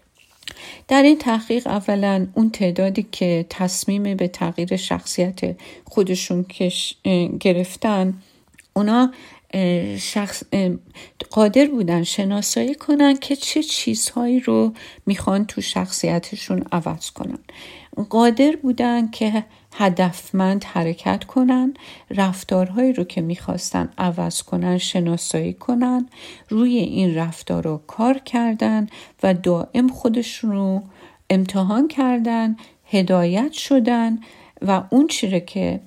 در 0.88 1.04
این 1.04 1.18
تحقیق 1.18 1.68
اولا 1.68 2.28
اون 2.34 2.50
تعدادی 2.50 3.08
که 3.12 3.46
تصمیم 3.50 4.16
به 4.16 4.28
تغییر 4.28 4.76
شخصیت 4.76 5.40
خودشون 5.86 6.46
گرفتن 7.40 8.14
اونا 8.74 9.12
شخص 9.98 10.44
قادر 11.30 11.66
بودن 11.66 12.04
شناسایی 12.04 12.76
کنن 12.76 13.18
که 13.18 13.36
چه 13.36 13.64
چیزهایی 13.64 14.40
رو 14.40 14.74
می‌خوان 15.06 15.46
تو 15.46 15.62
شخصیتشون 15.62 16.64
عوض 16.72 17.12
کنن. 17.12 17.40
قادر 18.10 18.56
بودن 18.56 19.10
که 19.10 19.44
هدفمند 19.74 20.64
حرکت 20.64 21.24
کنن 21.24 21.74
رفتارهایی 22.10 22.94
رو 22.94 23.04
که 23.04 23.22
می‌خواستن 23.22 23.90
عوض 23.98 24.42
کنن 24.42 24.78
شناسایی 24.78 25.54
کنن 25.54 26.10
روی 26.50 26.78
این 26.78 27.16
رفتار 27.16 27.64
رو 27.64 27.82
کار 27.88 28.18
کردن 28.18 28.88
و 29.24 29.34
دائم 29.34 29.88
خودشون 29.88 30.52
رو 30.52 30.82
امتحان 31.30 31.88
کردن 31.88 32.56
هدایت 32.86 33.52
شدن 33.52 34.20
و 34.62 34.84
اون 34.90 35.08
چیره 35.08 35.40
که 35.40 35.80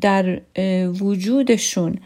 در 0.00 0.40
وجودشون 1.00 1.98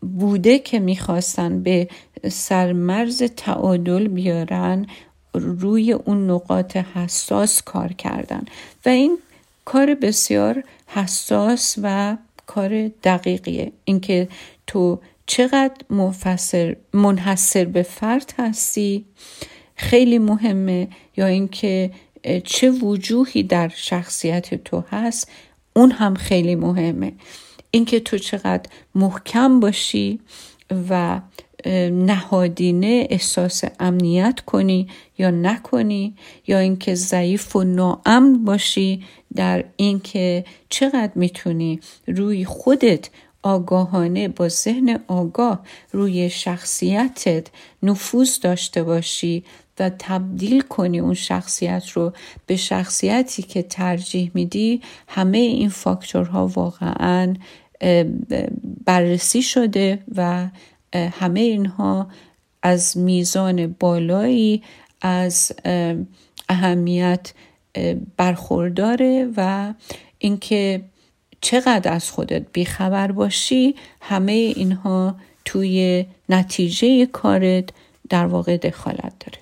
بوده 0.00 0.58
که 0.58 0.78
می‌خواستن 0.80 1.62
به 1.62 1.88
سرمرز 2.30 3.22
تعادل 3.22 4.08
بیارن 4.08 4.86
روی 5.34 5.92
اون 5.92 6.30
نقاط 6.30 6.76
حساس 6.76 7.62
کار 7.62 7.92
کردن. 7.92 8.44
و 8.86 8.88
این 8.88 9.18
کار 9.64 9.94
بسیار 9.94 10.64
حساس 10.86 11.76
و 11.82 12.16
کار 12.46 12.88
دقیقیه. 12.88 13.72
اینکه 13.84 14.28
تو 14.66 15.00
چقدر 15.26 15.76
مفسر 15.90 16.76
منحصر 16.92 17.64
به 17.64 17.82
فرد 17.82 18.34
هستی 18.38 19.04
خیلی 19.76 20.18
مهمه. 20.18 20.88
یا 21.16 21.26
اینکه 21.26 21.90
چه 22.44 22.70
وجوهی 22.70 23.42
در 23.42 23.68
شخصیت 23.68 24.54
تو 24.64 24.84
هست 24.90 25.30
اون 25.76 25.90
هم 25.90 26.14
خیلی 26.14 26.54
مهمه. 26.54 27.12
اینکه 27.70 28.00
تو 28.00 28.18
چقدر 28.18 28.70
محکم 28.94 29.60
باشی 29.60 30.20
و 30.90 31.20
نهادینه 31.92 33.06
احساس 33.10 33.62
امنیت 33.80 34.40
کنی 34.40 34.88
یا 35.18 35.30
نکنی 35.30 36.14
یا 36.46 36.58
اینکه 36.58 36.94
ضعیف 36.94 37.56
و 37.56 37.64
ناامن 37.64 38.44
باشی 38.44 39.04
در 39.34 39.64
اینکه 39.76 40.44
چقدر 40.68 41.12
می‌تونی 41.14 41.80
روی 42.06 42.44
خودت 42.44 43.10
آگاهانه 43.42 44.28
با 44.28 44.48
ذهن 44.48 45.00
آگاه 45.08 45.60
روی 45.92 46.30
شخصیتت 46.30 47.46
نفوذ 47.82 48.38
داشته 48.40 48.82
باشی 48.82 49.44
و 49.78 49.90
تبدیل 49.98 50.60
کنی 50.60 51.00
اون 51.00 51.14
شخصیت 51.14 51.88
رو 51.88 52.12
به 52.46 52.56
شخصیتی 52.56 53.42
که 53.42 53.62
ترجیح 53.62 54.30
میدی. 54.34 54.80
همه 55.08 55.38
این 55.38 55.68
فاکتورها 55.68 56.46
واقعا 56.46 57.34
بررسی 58.84 59.42
شده 59.42 59.98
و 60.16 60.48
همه 60.94 61.40
اینها 61.40 62.08
از 62.62 62.98
میزان 62.98 63.66
بالایی 63.66 64.62
از 65.00 65.52
اهمیت 66.48 67.32
برخورداره 68.16 69.28
و 69.36 69.74
اینکه 70.18 70.82
چقدر 71.40 71.92
از 71.92 72.10
خودت 72.10 72.42
بیخبر 72.52 73.12
باشی 73.12 73.74
همه 74.00 74.32
اینها 74.32 75.16
توی 75.44 76.06
نتیجه 76.28 77.06
کارت 77.06 77.68
در 78.08 78.26
واقع 78.26 78.56
دخالت 78.56 79.12
داره. 79.20 79.41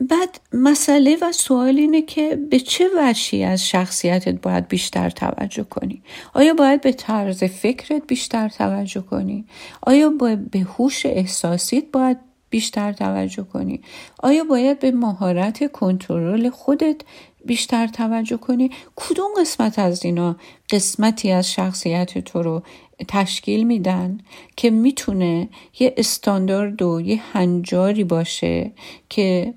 بعد 0.00 0.40
مسئله 0.52 1.16
و 1.22 1.32
سوال 1.32 1.76
اینه 1.76 2.02
که 2.02 2.36
به 2.50 2.60
چه 2.60 2.88
وجهی 2.96 3.44
از 3.44 3.68
شخصیتت 3.68 4.40
باید 4.40 4.68
بیشتر 4.68 5.10
توجه 5.10 5.64
کنی؟ 5.64 6.02
آیا 6.34 6.54
باید 6.54 6.80
به 6.80 6.92
طرز 6.92 7.44
فکرت 7.44 8.06
بیشتر 8.06 8.48
توجه 8.48 9.00
کنی؟ 9.00 9.44
آیا 9.82 10.10
باید 10.10 10.50
به 10.50 10.58
هوش 10.58 11.06
احساسیت 11.06 11.84
باید 11.92 12.16
بیشتر 12.50 12.92
توجه 12.92 13.42
کنی؟ 13.42 13.80
آیا 14.18 14.44
باید 14.44 14.78
به 14.78 14.90
مهارت 14.90 15.72
کنترل 15.72 16.50
خودت 16.50 17.00
بیشتر 17.44 17.86
توجه 17.86 18.36
کنی؟ 18.36 18.70
کدوم 18.96 19.30
قسمت 19.40 19.78
از 19.78 20.04
اینا 20.04 20.36
قسمتی 20.70 21.30
از 21.30 21.52
شخصیت 21.52 22.18
تو 22.18 22.42
رو 22.42 22.62
تشکیل 23.08 23.66
میدن 23.66 24.18
که 24.56 24.70
می‌تونه 24.70 25.48
یه 25.78 25.94
استاندارد 25.96 26.82
و 26.82 27.00
یه 27.00 27.20
هنجاری 27.32 28.04
باشه 28.04 28.72
که 29.08 29.54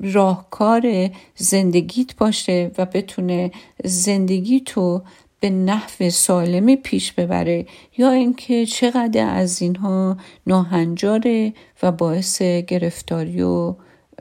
راهکار 0.00 1.10
زندگیت 1.36 2.16
باشه 2.16 2.70
و 2.78 2.86
بتونه 2.86 3.50
زندگی 3.84 4.60
تو 4.60 5.02
به 5.40 5.50
نحو 5.50 6.10
سالمی 6.10 6.76
پیش 6.76 7.12
ببره 7.12 7.66
یا 7.98 8.10
اینکه 8.10 8.66
چقدر 8.66 9.34
از 9.34 9.62
اینها 9.62 10.16
ناهنجاره 10.46 11.52
و 11.82 11.92
باعث 11.92 12.42
گرفتاری 12.42 13.42
و 13.42 13.74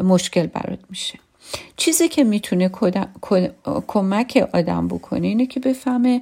مشکل 0.03 0.47
برات 0.47 0.79
میشه. 0.89 1.19
چیزی 1.77 2.07
که 2.07 2.23
می‌تونه 2.23 2.71
کمک 3.87 4.47
آدم 4.53 4.87
بکنه 4.87 5.27
اینه 5.27 5.45
که 5.45 5.59
بفهمه 5.59 6.21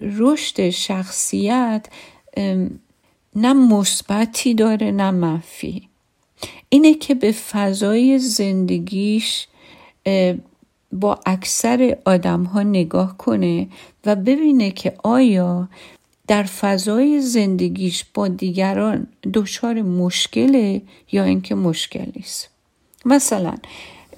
رشد 0.00 0.70
شخصیت 0.70 1.86
نه 3.36 3.52
مثبتی 3.52 4.54
داره 4.54 4.90
نه 4.90 5.10
منفی. 5.10 5.89
اینه 6.72 6.94
که 6.94 7.14
به 7.14 7.32
فضای 7.32 8.18
زندگیش 8.18 9.46
با 10.92 11.20
اکثر 11.26 11.96
آدم 12.04 12.44
ها 12.44 12.62
نگاه 12.62 13.18
کنه 13.18 13.68
و 14.06 14.16
ببینه 14.16 14.70
که 14.70 14.94
آیا 15.02 15.68
در 16.26 16.42
فضای 16.42 17.20
زندگیش 17.20 18.04
با 18.14 18.28
دیگران 18.28 19.06
دچار 19.34 19.82
مشکله 19.82 20.82
یا 21.12 21.24
اینکه 21.24 21.54
مشکل 21.54 22.06
نیست. 22.16 22.48
مثلا 23.04 23.54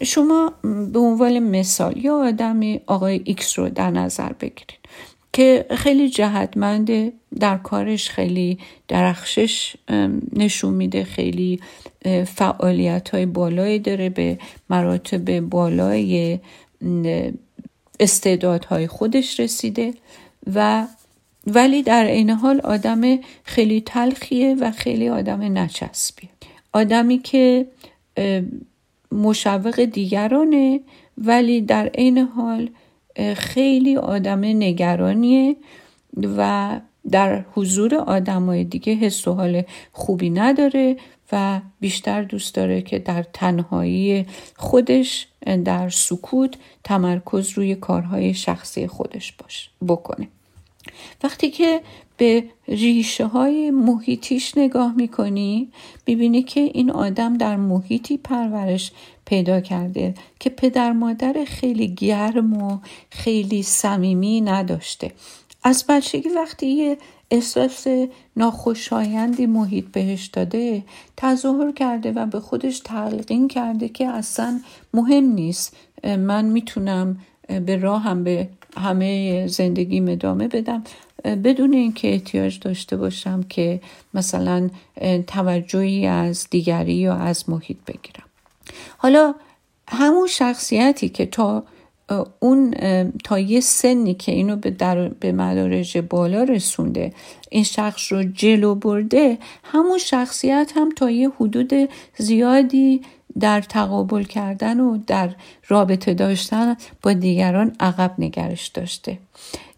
شما 0.02 0.52
به 0.92 0.98
عنوان 0.98 1.38
مثال 1.38 1.96
یا 1.96 2.28
آدم 2.28 2.60
آقای 2.86 3.20
ایکس 3.24 3.58
رو 3.58 3.68
در 3.68 3.90
نظر 3.90 4.32
بگیرید. 4.32 4.81
که 5.32 5.66
خیلی 5.76 6.08
جهتمنده 6.08 7.12
در 7.40 7.58
کارش 7.58 8.10
خیلی 8.10 8.58
درخشش 8.88 9.76
نشون 10.32 10.74
میده 10.74 11.04
خیلی 11.04 11.60
فعالیت 12.26 13.08
های 13.10 13.26
بالایی 13.26 13.78
داره 13.78 14.08
به 14.08 14.38
مراتب 14.70 15.40
بالای 15.40 16.38
استعدادهای 18.00 18.86
خودش 18.86 19.40
رسیده 19.40 19.94
و 20.54 20.86
ولی 21.46 21.82
در 21.82 22.04
عین 22.04 22.30
حال 22.30 22.60
آدم 22.60 23.18
خیلی 23.44 23.80
تلخیه 23.80 24.56
و 24.60 24.70
خیلی 24.70 25.08
آدم 25.08 25.58
نچسبیه. 25.58 26.30
آدمی 26.72 27.18
که 27.18 27.66
مشوق 29.12 29.84
دیگرانه 29.84 30.80
ولی 31.18 31.60
در 31.60 31.86
عین 31.86 32.18
حال 32.18 32.70
خیلی 33.36 33.96
آدم 33.96 34.44
نگرانیه 34.44 35.56
و 36.36 36.80
در 37.10 37.44
حضور 37.54 37.94
آدمای 37.94 38.64
دیگه 38.64 38.94
حس 38.94 39.28
و 39.28 39.32
حال 39.32 39.62
خوبی 39.92 40.30
نداره 40.30 40.96
و 41.32 41.60
بیشتر 41.80 42.22
دوست 42.22 42.54
داره 42.54 42.82
که 42.82 42.98
در 42.98 43.22
تنهایی 43.22 44.26
خودش 44.56 45.26
در 45.64 45.88
سکوت 45.88 46.54
تمرکز 46.84 47.50
روی 47.50 47.74
کارهای 47.74 48.34
شخصی 48.34 48.86
خودش 48.86 49.32
باش 49.32 49.70
بکنه. 49.88 50.28
وقتی 51.22 51.50
که 51.50 51.80
به 52.16 52.44
ریشه 52.68 53.26
های 53.26 53.70
محیطیش 53.70 54.56
نگاه 54.56 54.94
می‌کنی 54.96 55.68
می‌بینی 56.06 56.42
که 56.42 56.60
این 56.60 56.90
آدم 56.90 57.36
در 57.36 57.56
محیطی 57.56 58.16
پرورش 58.16 58.92
پیدا 59.32 59.60
کرده 59.60 60.14
که 60.40 60.50
پدر 60.50 60.92
مادر 60.92 61.44
خیلی 61.46 61.88
گرم 61.88 62.62
و 62.62 62.78
خیلی 63.10 63.62
صمیمی 63.62 64.40
نداشته. 64.40 65.12
از 65.64 65.84
بچگی 65.88 66.28
وقتی 66.28 66.66
یه 66.66 66.98
احساس 67.30 67.86
ناخوشایندی 68.36 69.46
محیط 69.46 69.84
بهش 69.92 70.26
داده 70.26 70.82
تظاهر 71.16 71.72
کرده 71.72 72.12
و 72.12 72.26
به 72.26 72.40
خودش 72.40 72.80
تلقین 72.80 73.48
کرده 73.48 73.88
که 73.88 74.08
اصلا 74.08 74.60
مهم 74.94 75.24
نیست. 75.24 75.76
من 76.04 76.44
می‌تونم 76.44 77.18
به 77.66 77.76
راهم 77.76 78.24
به 78.24 78.48
همه 78.76 79.46
زندگی 79.46 80.00
ادامه 80.00 80.48
بدم. 80.48 80.84
بدون 81.24 81.72
اینکه 81.72 82.12
احتیاج 82.12 82.58
داشته 82.58 82.96
باشم 82.96 83.42
که 83.42 83.80
مثلا 84.14 84.70
توجهی 85.26 86.06
از 86.06 86.46
دیگری 86.50 86.94
یا 86.94 87.14
از 87.14 87.50
محیط 87.50 87.76
بگیرم. 87.86 88.31
حالا 88.98 89.34
همون 89.88 90.26
شخصیتی 90.26 91.08
که 91.08 91.26
تا 91.26 91.64
اون 92.40 92.74
تا 93.24 93.38
یه 93.38 93.60
سنی 93.60 94.14
که 94.14 94.32
اینو 94.32 94.56
به, 94.56 94.70
در 94.70 95.08
به 95.08 95.32
مدارج 95.32 95.98
بالا 95.98 96.42
رسونده 96.42 97.12
این 97.50 97.64
شخص 97.64 98.12
رو 98.12 98.22
جلو 98.22 98.74
برده 98.74 99.38
همون 99.64 99.98
شخصیت 99.98 100.72
هم 100.76 100.90
تا 100.90 101.10
یه 101.10 101.30
حدود 101.40 101.72
زیادی 102.18 103.02
در 103.40 103.60
تقابل 103.60 104.22
کردن 104.22 104.80
و 104.80 104.98
در 105.06 105.34
رابطه 105.68 106.14
داشتن 106.14 106.76
با 107.02 107.12
دیگران 107.12 107.76
عقب 107.80 108.14
نگرش 108.18 108.68
داشته. 108.68 109.18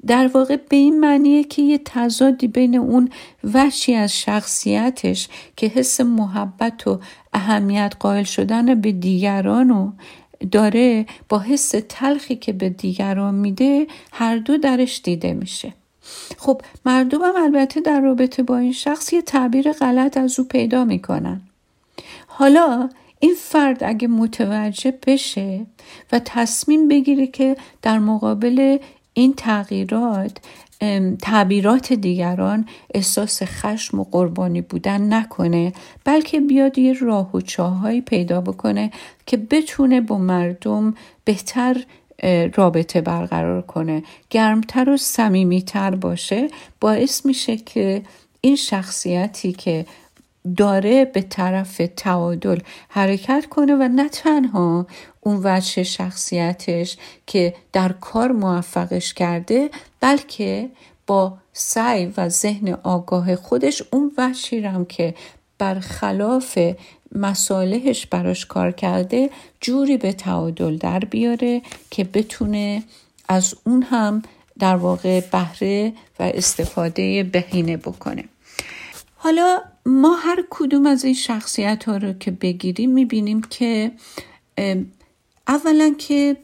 در 0.06 0.26
واقع 0.26 0.56
به 0.56 0.76
این 0.76 1.00
معنیه 1.00 1.44
که 1.44 1.62
یه 1.62 1.80
تضادی 1.84 2.48
بین 2.48 2.76
اون 2.76 3.08
وچی 3.54 3.94
از 3.94 4.18
شخصیتش 4.18 5.28
که 5.56 5.66
حس 5.66 6.00
محبت 6.00 6.86
و 6.86 7.00
اهمیت 7.32 7.94
قائل 8.00 8.24
شدن 8.24 8.80
به 8.80 8.92
دیگران 8.92 9.70
و 9.70 9.92
داره 10.50 11.06
با 11.28 11.38
حس 11.38 11.74
تلخی 11.88 12.36
که 12.36 12.52
به 12.52 12.68
دیگران 12.68 13.34
میده 13.34 13.86
هر 14.12 14.36
دو 14.36 14.56
درش 14.56 15.00
دیده 15.04 15.32
میشه. 15.32 15.72
خب 16.38 16.62
مردم 16.86 17.22
هم 17.22 17.36
البته 17.36 17.80
در 17.80 18.00
رابطه 18.00 18.42
با 18.42 18.56
این 18.56 18.72
شخص 18.72 19.12
یه 19.12 19.22
تعبیر 19.22 19.72
غلط 19.72 20.16
از 20.16 20.38
او 20.38 20.44
پیدا 20.44 20.84
می‌کنن. 20.84 21.40
حالا 22.26 22.88
این 23.20 23.34
فرد 23.38 23.84
اگه 23.84 24.08
متوجه 24.08 24.94
بشه 25.06 25.66
و 26.12 26.20
تصمیم 26.24 26.88
بگیره 26.88 27.26
که 27.26 27.56
در 27.82 27.98
مقابل 27.98 28.78
این 29.14 29.34
تغییرات 29.36 30.38
تعبیرات 31.22 31.92
دیگران 31.92 32.66
احساس 32.94 33.42
خشم 33.42 34.00
و 34.00 34.04
قربانی 34.04 34.60
بودن 34.60 35.12
نکنه 35.12 35.72
بلکه 36.04 36.40
بیاد 36.40 36.78
یه 36.78 36.92
راه 36.92 37.36
و 37.36 37.40
چاهایی 37.40 38.00
پیدا 38.00 38.40
بکنه 38.40 38.90
که 39.26 39.36
بتونه 39.36 40.00
با 40.00 40.18
مردم 40.18 40.94
بهتر 41.24 41.84
رابطه 42.54 43.00
برقرار 43.00 43.62
کنه 43.62 44.02
گرمتر 44.30 44.90
و 44.90 44.96
صمیمیتر 44.96 45.94
باشه. 45.94 46.48
باعث 46.80 47.26
میشه 47.26 47.56
که 47.56 48.02
این 48.40 48.56
شخصیتی 48.56 49.52
که 49.52 49.86
داره 50.56 51.04
به 51.04 51.22
طرف 51.22 51.80
تعادل 51.96 52.58
حرکت 52.88 53.46
کنه 53.50 53.74
و 53.74 53.88
نه 53.88 54.08
تنها 54.08 54.86
اون 55.24 55.40
وجه 55.44 55.82
شخصیتش 55.82 56.96
که 57.26 57.54
در 57.72 57.92
کار 57.92 58.32
موفقش 58.32 59.14
کرده 59.14 59.70
بلکه 60.00 60.70
با 61.06 61.38
سعی 61.52 62.12
و 62.16 62.28
ذهن 62.28 62.68
آگاه 62.82 63.36
خودش 63.36 63.82
اون 63.92 64.12
وجهی 64.18 64.60
هم 64.64 64.84
که 64.84 65.14
برخلاف 65.58 66.58
مسالهش 67.14 68.06
براش 68.06 68.46
کار 68.46 68.70
کرده 68.70 69.30
جوری 69.60 69.96
به 69.96 70.12
تعادل 70.12 70.76
در 70.76 70.98
بیاره 70.98 71.62
که 71.90 72.04
بتونه 72.04 72.82
از 73.28 73.54
اون 73.64 73.82
هم 73.82 74.22
در 74.58 74.76
واقع 74.76 75.20
بهره 75.20 75.92
و 76.18 76.22
استفاده 76.22 77.22
بهینه 77.22 77.76
بکنه. 77.76 78.24
حالا 79.16 79.60
ما 79.86 80.16
هر 80.16 80.44
کدوم 80.50 80.86
از 80.86 81.04
این 81.04 81.14
شخصیت 81.14 81.84
ها 81.84 81.96
رو 81.96 82.12
که 82.12 82.30
بگیریم 82.30 82.90
می‌بینیم 82.90 83.42
که 83.42 83.92
اولا 85.48 85.94
که 85.98 86.36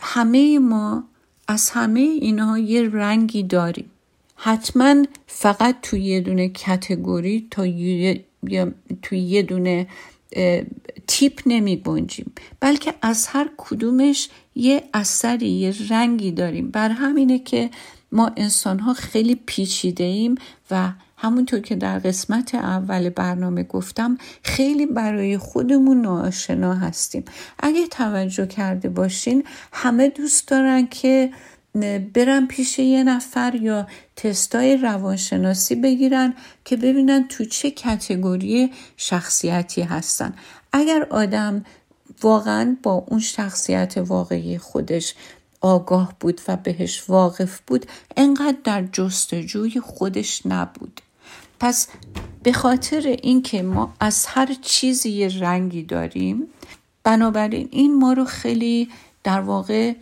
همه 0.00 0.58
ما 0.58 1.04
از 1.48 1.70
همه 1.70 2.00
اینها 2.00 2.58
یه 2.58 2.88
رنگی 2.88 3.42
داریم. 3.42 3.90
حتما 4.36 5.04
فقط 5.26 5.76
توی 5.82 6.00
یه 6.00 6.20
دونه 6.20 6.48
کتگوری 6.48 7.46
تا 7.50 7.66
یا 7.66 8.72
توی 9.02 9.18
یه 9.18 9.42
دونه 9.42 9.86
تیپ 11.06 11.42
نمی 11.46 11.76
بنجیم 11.76 12.32
بلکه 12.60 12.94
از 13.02 13.26
هر 13.26 13.50
کدومش 13.56 14.28
یه 14.54 14.82
اثری 14.94 15.48
یه 15.48 15.74
رنگی 15.90 16.32
داریم. 16.32 16.70
بر 16.70 16.88
همینه 16.88 17.38
که 17.38 17.70
ما 18.12 18.32
انسان 18.36 18.78
ها 18.78 18.94
خیلی 18.94 19.34
پیچیده 19.46 20.04
ایم 20.04 20.34
و 20.70 20.92
همونطور 21.26 21.60
که 21.60 21.76
در 21.76 21.98
قسمت 21.98 22.54
اول 22.54 23.08
برنامه 23.08 23.62
گفتم 23.62 24.18
خیلی 24.42 24.86
برای 24.86 25.38
خودمون 25.38 26.00
ناآشنا 26.00 26.74
هستیم. 26.74 27.24
اگه 27.58 27.86
توجه 27.86 28.46
کرده 28.46 28.88
باشین 28.88 29.44
همه 29.72 30.08
دوست 30.08 30.48
دارن 30.48 30.86
که 30.86 31.30
برن 32.14 32.46
پیش 32.46 32.78
یه 32.78 33.04
نفر 33.04 33.54
یا 33.54 33.86
تستای 34.16 34.76
روانشناسی 34.76 35.74
بگیرن 35.74 36.34
که 36.64 36.76
ببینن 36.76 37.28
تو 37.28 37.44
چه 37.44 37.70
کتگوری 37.70 38.70
شخصیتی 38.96 39.82
هستن. 39.82 40.34
اگر 40.72 41.06
آدم 41.10 41.64
واقعا 42.22 42.76
با 42.82 43.04
اون 43.08 43.20
شخصیت 43.20 43.94
واقعی 43.96 44.58
خودش 44.58 45.14
آگاه 45.60 46.14
بود 46.20 46.40
و 46.48 46.56
بهش 46.56 47.04
واقف 47.10 47.60
بود 47.66 47.86
انقدر 48.16 48.58
در 48.64 48.84
جستجوی 48.92 49.80
خودش 49.80 50.46
نبود. 50.46 51.00
پس 51.60 51.88
به 52.42 52.52
خاطر 52.52 53.16
اینکه 53.22 53.62
ما 53.62 53.94
از 54.00 54.26
هر 54.26 54.56
چیزی 54.62 55.10
یه 55.10 55.40
رنگی 55.40 55.82
داریم 55.82 56.42
بنابراین 57.04 57.68
این 57.70 57.98
ما 57.98 58.12
رو 58.12 58.24
خیلی 58.24 58.88
در 59.24 59.40
واقع 59.40 59.94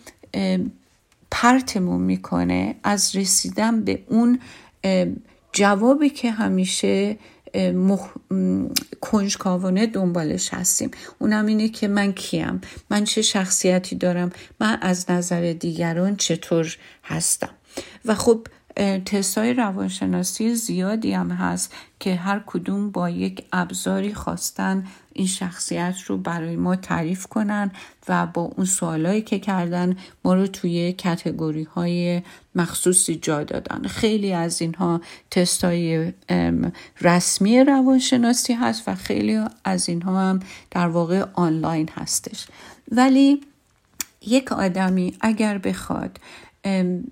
پرتمون 1.31 2.01
می‌کنه 2.01 2.75
از 2.85 3.17
رسیدن 3.17 3.85
به 3.85 4.03
اون 4.09 4.39
جوابی 5.53 6.11
که 6.11 6.31
همیشه 6.31 7.17
مخ... 7.75 8.09
کنجکاوانه 9.01 9.87
دنبالش 9.87 10.55
هستیم. 10.55 10.91
اونم 11.19 11.47
اینه 11.47 11.69
که 11.69 11.89
من 11.89 12.13
کیم؟ 12.13 12.61
من 12.91 13.05
چه 13.05 13.23
شخصیتی 13.23 13.97
دارم؟ 13.97 14.31
من 14.61 14.79
از 14.81 15.11
نظر 15.11 15.53
دیگران 15.53 16.17
چطور 16.17 16.77
هستم؟ 17.05 17.51
و 18.05 18.15
خب 18.15 18.47
های 19.37 19.55
روانشناسی 19.55 20.55
زیادی 20.55 21.13
هم 21.13 21.31
هست 21.31 21.75
که 22.01 22.15
هر 22.15 22.43
کدوم 22.47 22.91
با 22.91 23.11
یک 23.11 23.45
ابزاری 23.53 24.15
خواستن 24.15 24.87
این 25.13 25.27
شخصیت 25.27 25.95
رو 26.07 26.19
برای 26.19 26.57
ما 26.57 26.77
تعریف 26.77 27.27
کنن 27.27 27.71
و 28.09 28.27
با 28.27 28.43
اون 28.43 28.67
سوالایی 28.67 29.23
که 29.23 29.39
کردن 29.39 29.97
ما 30.25 30.35
رو 30.35 30.47
توی 30.47 30.93
کتگوری 30.93 31.63
های 31.63 32.23
مخصوصی 32.55 33.17
جا 33.17 33.45
دادن. 33.45 33.89
خیلی 33.89 34.33
از 34.33 34.61
اینها 34.61 35.01
تست 35.31 35.65
های 35.65 36.13
رسمی 37.01 37.65
روانشناسی 37.65 38.53
هست 38.53 38.83
و 38.87 38.95
خیلی 38.95 39.41
از 39.65 39.89
اینها 39.89 40.21
هم 40.21 40.41
در 40.71 40.89
واقع 40.89 41.25
آنلاین 41.35 41.89
هستش. 41.95 42.47
ولی 42.91 43.41
یک 44.27 44.53
آدمی 44.53 45.15
اگر 45.21 45.59
بخواد 45.59 46.19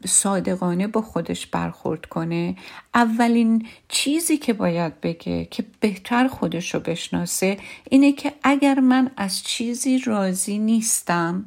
صادقانه 0.06 0.86
با 0.86 1.02
خودش 1.02 1.46
برخورد 1.46 2.06
کنه. 2.06 2.56
اولین 2.94 3.66
چیزی 3.88 4.36
که 4.36 4.52
باید 4.52 5.00
بگه 5.00 5.44
که 5.44 5.64
بهتر 5.80 6.28
خودش 6.28 6.74
رو 6.74 6.80
بشناسه 6.80 7.56
اینه 7.90 8.12
که 8.12 8.32
اگر 8.42 8.80
من 8.80 9.10
از 9.16 9.42
چیزی 9.42 9.98
راضی 9.98 10.58
نیستم 10.58 11.44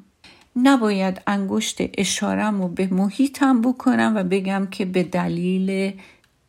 نباید 0.56 1.22
انگشت 1.28 1.78
اشارم 1.98 2.62
رو 2.62 2.68
به 2.68 2.88
محیطم 2.88 3.62
بکنم 3.62 4.14
و 4.16 4.24
بگم 4.24 4.68
که 4.72 4.86
به 4.86 5.04
دلیل 5.04 5.94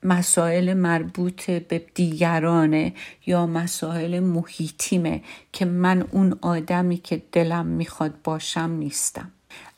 مسائل 0.03 0.75
مربوط 0.75 1.51
به 1.51 1.87
دیگرانه 1.95 2.93
یا 3.27 3.47
مسائل 3.47 4.21
محیطیمه 4.21 5.23
که 5.53 5.65
من 5.65 6.03
اون 6.11 6.39
آدمی 6.43 6.97
که 6.97 7.23
دلم 7.33 7.67
می‌خواد 7.67 8.15
باشم 8.25 8.71
نیستم. 8.79 9.33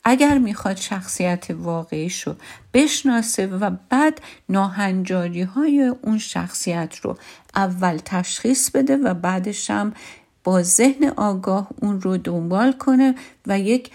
اگر 0.05 0.39
می‌خواد 0.39 0.77
شخصیت 0.77 1.47
واقعیش 1.51 2.23
رو 2.23 2.35
بشناسه 2.75 3.47
و 3.47 3.71
بعد 3.91 4.21
ناهنجاری 4.49 5.43
های 5.43 5.93
اون 6.03 6.19
شخصیت 6.19 6.97
رو 7.03 7.19
اول 7.55 7.99
تشخیص 8.05 8.71
بده 8.71 8.97
و 8.97 9.15
بعدش 9.15 9.71
هم 9.71 9.95
با 10.45 10.63
ذهن 10.63 11.09
آگاه 11.17 11.69
اون 11.83 12.01
رو 12.01 12.17
دنبال 12.17 12.73
کنه 12.73 13.15
و 13.47 13.59
یک 13.59 13.91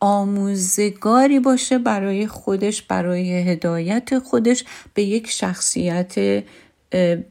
آموزگاری 0.00 1.40
باشه 1.40 1.78
برای 1.78 2.26
خودش 2.26 2.82
برای 2.82 3.32
هدایت 3.32 4.18
خودش 4.18 4.64
به 4.94 5.02
یک 5.02 5.30
شخصیت 5.30 6.14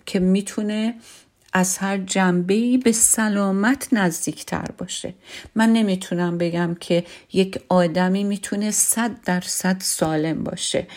که 0.06 0.20
می‌تونه 0.20 0.96
از 1.54 1.78
هر 1.78 1.98
جنبه 1.98 2.78
به 2.78 2.92
سلامت 2.92 3.88
نزدیکتر 3.92 4.66
باشه. 4.78 5.14
من 5.56 5.74
نمی‌تونم 5.74 6.38
بگم 6.38 6.76
که 6.80 7.04
یک 7.34 7.60
آدمی 7.70 8.24
می‌تونه 8.24 8.72
صد 8.72 9.12
درصد 9.26 9.78
سالم 9.82 10.44
باشه. 10.44 10.88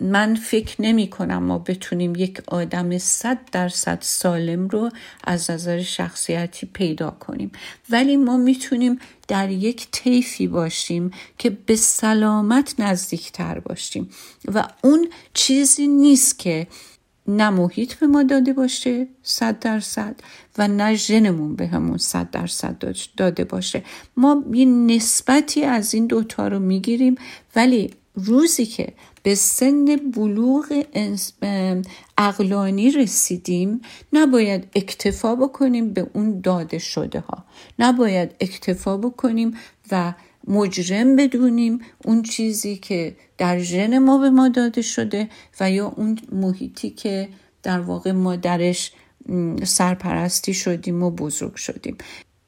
من 0.00 0.34
فکر 0.34 0.82
نمی 0.82 1.08
کنم 1.08 1.42
ما 1.42 1.58
بتونیم 1.58 2.14
یک 2.14 2.42
آدم 2.46 2.98
صد 2.98 3.38
درصد 3.52 3.98
سالم 4.00 4.68
رو 4.68 4.90
از 5.24 5.50
نظر 5.50 5.82
شخصیتی 5.82 6.66
پیدا 6.66 7.10
کنیم. 7.10 7.52
ولی 7.90 8.16
ما 8.16 8.36
می‌تونیم 8.36 8.98
در 9.28 9.50
یک 9.50 9.86
طیفی 9.92 10.46
باشیم 10.46 11.10
که 11.38 11.50
به 11.50 11.76
سلامت 11.76 12.74
نزدیکتر 12.78 13.58
باشیم. 13.58 14.10
و 14.54 14.68
اون 14.82 15.08
چیزی 15.34 15.88
نیست 15.88 16.38
که 16.38 16.66
نه 17.28 17.50
محیط 17.50 17.94
به 17.94 18.06
ما 18.06 18.22
داده 18.22 18.52
باشه 18.52 19.08
صد 19.22 19.58
درصد 19.58 20.16
و 20.58 20.68
نه 20.68 20.94
ژنمون 20.94 21.56
به 21.56 21.66
همون 21.66 21.98
صد 21.98 22.30
درصد 22.30 22.96
داده 23.16 23.44
باشه. 23.44 23.84
ما 24.16 24.44
یه 24.52 24.64
نسبتی 24.64 25.64
از 25.64 25.94
این 25.94 26.06
دوتا 26.06 26.48
رو 26.48 26.58
می‌گیریم 26.58 27.14
ولی 27.56 27.90
روزی 28.14 28.66
که 28.66 28.92
به 29.22 29.34
سن 29.34 29.84
بلوغ 30.14 30.84
اقلانی 32.18 32.90
رسیدیم 32.90 33.80
نباید 34.12 34.68
اکتفا 34.74 35.34
بکنیم 35.34 35.92
به 35.92 36.10
اون 36.12 36.40
داده 36.40 36.78
شده 36.78 37.20
ها 37.20 37.44
نباید 37.78 38.34
اکتفا 38.40 38.96
بکنیم 38.96 39.56
و 39.90 40.14
مجرم 40.46 41.16
بدونیم 41.16 41.78
اون 42.04 42.22
چیزی 42.22 42.76
که 42.76 43.16
در 43.38 43.58
ژن 43.58 43.98
ما 43.98 44.18
به 44.18 44.30
ما 44.30 44.48
داده 44.48 44.82
شده 44.82 45.28
و 45.60 45.70
یا 45.70 45.86
اون 45.86 46.18
محیطی 46.32 46.90
که 46.90 47.28
در 47.62 47.80
واقع 47.80 48.12
ما 48.12 48.36
درش 48.36 48.92
سرپرستی 49.64 50.54
شدیم 50.54 51.02
و 51.02 51.10
بزرگ 51.10 51.54
شدیم. 51.54 51.96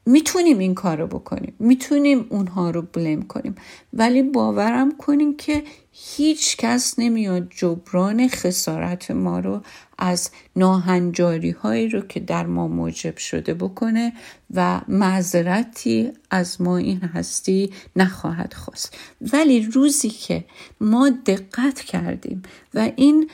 می‌تونیم 0.06 0.58
این 0.58 0.74
کار 0.74 0.98
رو 0.98 1.06
بکنیم. 1.06 1.54
می‌تونیم 1.58 2.26
اونها 2.28 2.70
رو 2.70 2.82
بلیم 2.82 3.22
کنیم. 3.22 3.54
ولی 3.92 4.22
باورم 4.22 4.96
کنیم 4.96 5.36
که 5.36 5.62
هیچ 5.92 6.56
کس 6.56 6.94
نمیاد 6.98 7.48
جبران 7.50 8.28
خسارت 8.28 9.10
ما 9.10 9.38
رو 9.38 9.62
از 9.98 10.30
ناهنجاری 10.56 11.50
هایی 11.50 11.88
رو 11.88 12.00
که 12.00 12.20
در 12.20 12.46
ما 12.46 12.68
موجب 12.68 13.16
شده 13.16 13.54
بکنه 13.54 14.12
و 14.54 14.80
معذرتی 14.88 16.12
از 16.30 16.60
ما 16.60 16.76
این 16.76 17.00
هستی 17.00 17.72
نخواهد 17.96 18.54
خواست. 18.54 18.96
ولی 19.32 19.60
روزی 19.60 20.10
که 20.10 20.44
ما 20.80 21.10
دقت 21.26 21.80
کردیم 21.80 22.42
و 22.74 22.90
این 22.96 23.30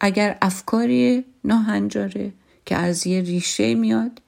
اگر 0.00 0.38
افکاری 0.42 1.24
ناهنجاره 1.44 2.32
که 2.66 2.76
از 2.76 3.06
یه 3.06 3.20
ریشه 3.20 3.74
میاد 3.74 4.22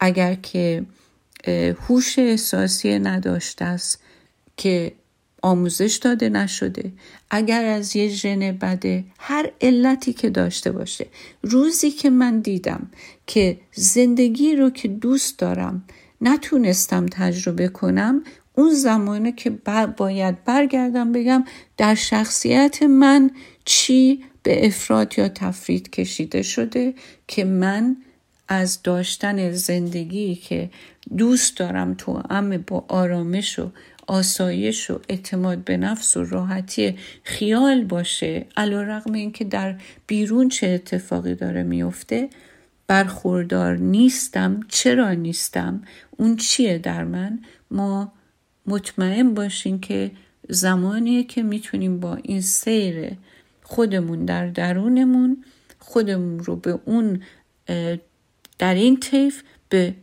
اگر 0.00 0.34
که 0.34 0.86
هوش 1.48 2.18
احساسی 2.18 2.98
نداشته 2.98 3.64
است 3.64 4.00
که 4.56 4.92
آموزش 5.42 5.96
داده 6.02 6.28
نشده. 6.28 6.92
اگر 7.30 7.64
از 7.64 7.96
یه 7.96 8.08
ژن 8.08 8.52
بده 8.52 9.04
هر 9.18 9.50
علتی 9.60 10.12
که 10.12 10.30
داشته 10.30 10.72
باشه. 10.72 11.06
روزی 11.42 11.90
که 11.90 12.10
من 12.10 12.40
دیدم 12.40 12.90
که 13.26 13.60
زندگی 13.72 14.56
رو 14.56 14.70
که 14.70 14.88
دوست 14.88 15.38
دارم 15.38 15.84
نتونستم 16.20 17.06
تجربه 17.06 17.68
کنم 17.68 18.22
اون 18.54 18.74
زمانه 18.74 19.32
که 19.32 19.50
باید 19.96 20.44
برگردم 20.44 21.12
بگم 21.12 21.44
در 21.76 21.94
شخصیت 21.94 22.82
من 22.82 23.30
چی 23.64 24.24
به 24.42 24.66
افراد 24.66 25.18
یا 25.18 25.28
تفرید 25.28 25.90
کشیده 25.90 26.42
شده 26.42 26.94
که 27.28 27.44
من 27.44 27.96
از 28.48 28.82
داشتن 28.82 29.52
زندگی 29.52 30.34
که 30.34 30.70
دوست 31.16 31.56
دارم 31.56 31.94
تو 31.94 32.22
ام 32.30 32.56
با 32.56 32.84
آرامش 32.88 33.58
و 33.58 33.70
آسایش 34.06 34.90
و 34.90 35.00
اعتماد 35.08 35.58
به 35.58 35.76
نفس 35.76 36.16
و 36.16 36.24
راحتی 36.24 36.98
خیال 37.22 37.84
باشه 37.84 38.46
علا 38.56 38.82
رقم 38.82 39.12
این 39.12 39.32
که 39.32 39.44
در 39.44 39.80
بیرون 40.06 40.48
چه 40.48 40.66
اتفاقی 40.66 41.34
داره 41.34 41.62
میفته 41.62 42.28
برخوردار 42.86 43.76
نیستم. 43.76 44.60
چرا 44.68 45.12
نیستم؟ 45.12 45.82
اون 46.10 46.36
چیه 46.36 46.78
در 46.78 47.04
من؟ 47.04 47.40
ما 47.70 48.12
مطمئن 48.66 49.34
باشیم 49.34 49.80
که 49.80 50.10
زمانیه 50.48 51.24
که 51.24 51.42
می‌تونیم 51.42 52.00
با 52.00 52.14
این 52.14 52.40
سیر 52.40 53.10
خودمون 53.62 54.24
در 54.24 54.46
درونمون 54.46 55.44
خودمون 55.78 56.38
رو 56.38 56.56
به 56.56 56.78
اون 56.84 57.22
در 58.58 58.74
این 58.74 59.00
طیف 59.00 59.42
به 59.68 59.94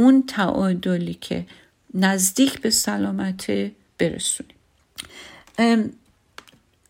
اون 0.00 0.24
تعادلی 0.26 1.14
که 1.14 1.46
نزدیک 1.94 2.60
به 2.60 2.70
سلامت 2.70 3.50
برسونیم. 3.98 4.56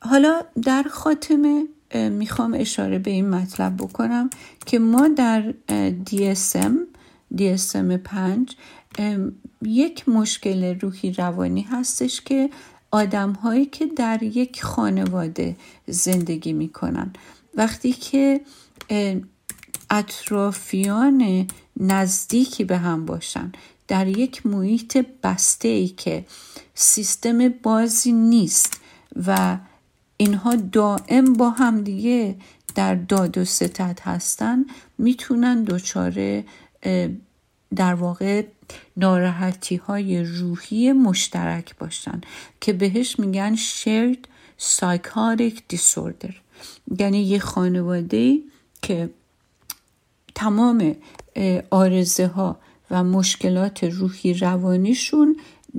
حالا 0.00 0.42
در 0.62 0.82
خاتمه 0.82 1.64
می‌خوام 1.94 2.54
اشاره 2.58 2.98
به 2.98 3.10
این 3.10 3.30
مطلب 3.30 3.76
بکنم 3.76 4.30
که 4.66 4.78
ما 4.78 5.08
در 5.08 5.54
DSM 6.10 6.72
DSM 7.36 7.96
5 8.04 8.56
یک 9.62 10.08
مشکل 10.08 10.78
روحی 10.80 11.12
روانی 11.12 11.62
هستش 11.62 12.20
که 12.20 12.50
آدم 12.90 13.32
هایی 13.32 13.66
که 13.66 13.86
در 13.86 14.22
یک 14.22 14.62
خانواده 14.62 15.56
زندگی 15.86 16.52
می‌کنن. 16.52 17.12
وقتی 17.54 17.92
که 17.92 18.40
اطرافیان 19.90 21.46
نزدیکی 21.76 22.64
به 22.64 22.78
هم 22.78 23.06
باشن. 23.06 23.52
در 23.88 24.06
یک 24.06 24.46
محیط 24.46 25.06
بسته 25.22 25.68
ای 25.68 25.88
که 25.88 26.24
سیستم 26.74 27.48
بازی 27.48 28.12
نیست 28.12 28.80
و 29.26 29.58
اینها 30.16 30.56
دائم 30.56 31.32
با 31.32 31.50
هم 31.50 31.80
دیگه 31.80 32.36
در 32.74 32.94
داد 32.94 33.38
و 33.38 33.44
ستت 33.44 34.00
هستن 34.00 34.64
می‌تونن 34.98 35.64
دچار 35.64 36.42
در 37.76 37.94
واقع 37.94 38.44
ناراحتی 38.96 39.76
های 39.76 40.24
روحی 40.24 40.92
مشترک 40.92 41.76
باشن 41.76 42.20
که 42.60 42.72
بهش 42.72 43.18
میگن 43.18 43.56
shared 43.56 44.26
psychotic 44.58 45.54
disorder. 45.74 46.34
یعنی 46.98 47.22
یه 47.22 47.38
خانواده 47.38 48.38
که 48.82 49.10
تمام 50.34 50.94
آرزه 51.70 52.26
ها 52.26 52.56
و 52.90 53.04
مشکلات 53.04 53.84
روحی 53.84 54.34
روانیشون 54.34 55.36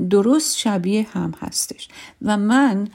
درست 0.10 0.58
شبیه 0.58 1.08
هم 1.12 1.34
هستش. 1.40 1.88
و 2.22 2.38
من 2.38 2.88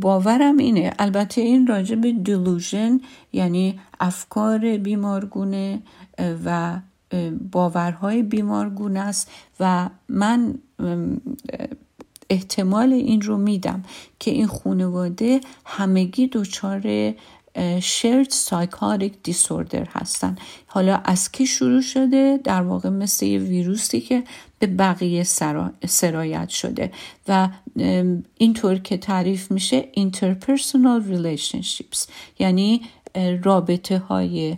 باورم 0.00 0.56
اینه 0.56 0.92
البته 0.98 1.40
این 1.40 1.66
راجع 1.66 1.96
به 1.96 2.12
دلوژن 2.12 3.00
یعنی 3.32 3.80
افکار 4.00 4.76
بیمارگونه 4.76 5.82
و 6.44 6.80
باورهای 7.52 8.22
بیمارگونه 8.22 9.00
است. 9.00 9.30
و 9.60 9.90
من 10.08 10.54
احتمال 12.30 12.92
این 12.92 13.20
رو 13.22 13.36
میدم 13.36 13.82
که 14.18 14.30
این 14.30 14.46
خانواده 14.46 15.40
همگی 15.64 16.26
دچار 16.32 17.14
شرد 17.82 18.30
سایکاریک 18.30 19.12
دیسوردر 19.22 19.84
هستن. 19.84 20.36
حالا 20.66 20.96
از 20.96 21.32
کی 21.32 21.46
شروع 21.46 21.80
شده؟ 21.80 22.40
در 22.44 22.62
واقع 22.62 22.88
مثل 22.88 23.26
یه 23.26 23.38
ویروسی 23.38 24.00
که 24.00 24.24
به 24.58 24.66
بقیه 24.66 25.22
سرایت 25.86 26.48
شده. 26.48 26.92
و 27.28 27.48
اینطور 28.38 28.78
که 28.78 28.96
تعریف 28.96 29.50
میشه 29.50 29.88
interpersonal 29.96 31.02
relationships. 31.12 32.08
یعنی 32.38 32.82
رابطه 33.42 33.98
های 33.98 34.56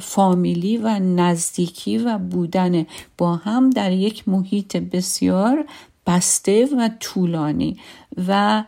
فامیلی 0.00 0.76
و 0.76 0.98
نزدیکی 0.98 1.98
و 1.98 2.18
بودن 2.18 2.86
با 3.18 3.36
هم 3.36 3.70
در 3.70 3.92
یک 3.92 4.28
محیط 4.28 4.76
بسیار 4.76 5.64
بسته 6.06 6.68
و 6.78 6.90
طولانی. 7.00 7.76
و 8.28 8.64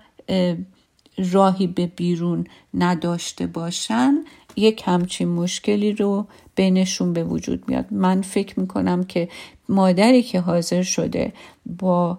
راهی 1.33 1.67
به 1.67 1.87
بیرون 1.87 2.47
نداشته 2.75 3.47
باشن 3.47 4.15
یک 4.57 4.83
همچین 4.85 5.29
مشکلی 5.29 5.93
رو 5.93 6.27
بینشون 6.55 7.13
به 7.13 7.25
وجود 7.25 7.69
میاد. 7.69 7.87
من 7.91 8.23
فکر 8.23 8.61
می‌کنم 8.61 9.05
که 9.05 9.29
مادری 9.69 10.23
که 10.23 10.41
حاضر 10.41 10.83
شده 10.83 11.33
با 11.67 12.19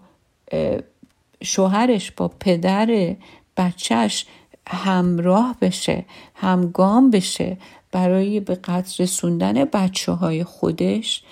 شوهرش 1.43 2.11
با 2.11 2.27
پدر 2.27 3.15
بچهش 3.57 4.25
همراه 4.67 5.55
بشه 5.61 6.05
همگام 6.35 7.09
بشه 7.09 7.57
برای 7.91 8.39
به 8.39 8.55
قدر 8.55 8.95
رسوندن 8.99 9.65
بچه 9.65 10.11
های 10.11 10.43
خودش 10.43 11.23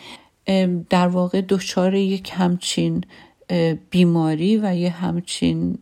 در 0.90 1.08
واقع 1.08 1.42
دچار 1.42 1.96
یک 1.96 2.32
همچین 2.34 3.04
بیماری 3.90 4.58
و 4.58 4.76
یه 4.76 4.90
همچین 4.90 5.78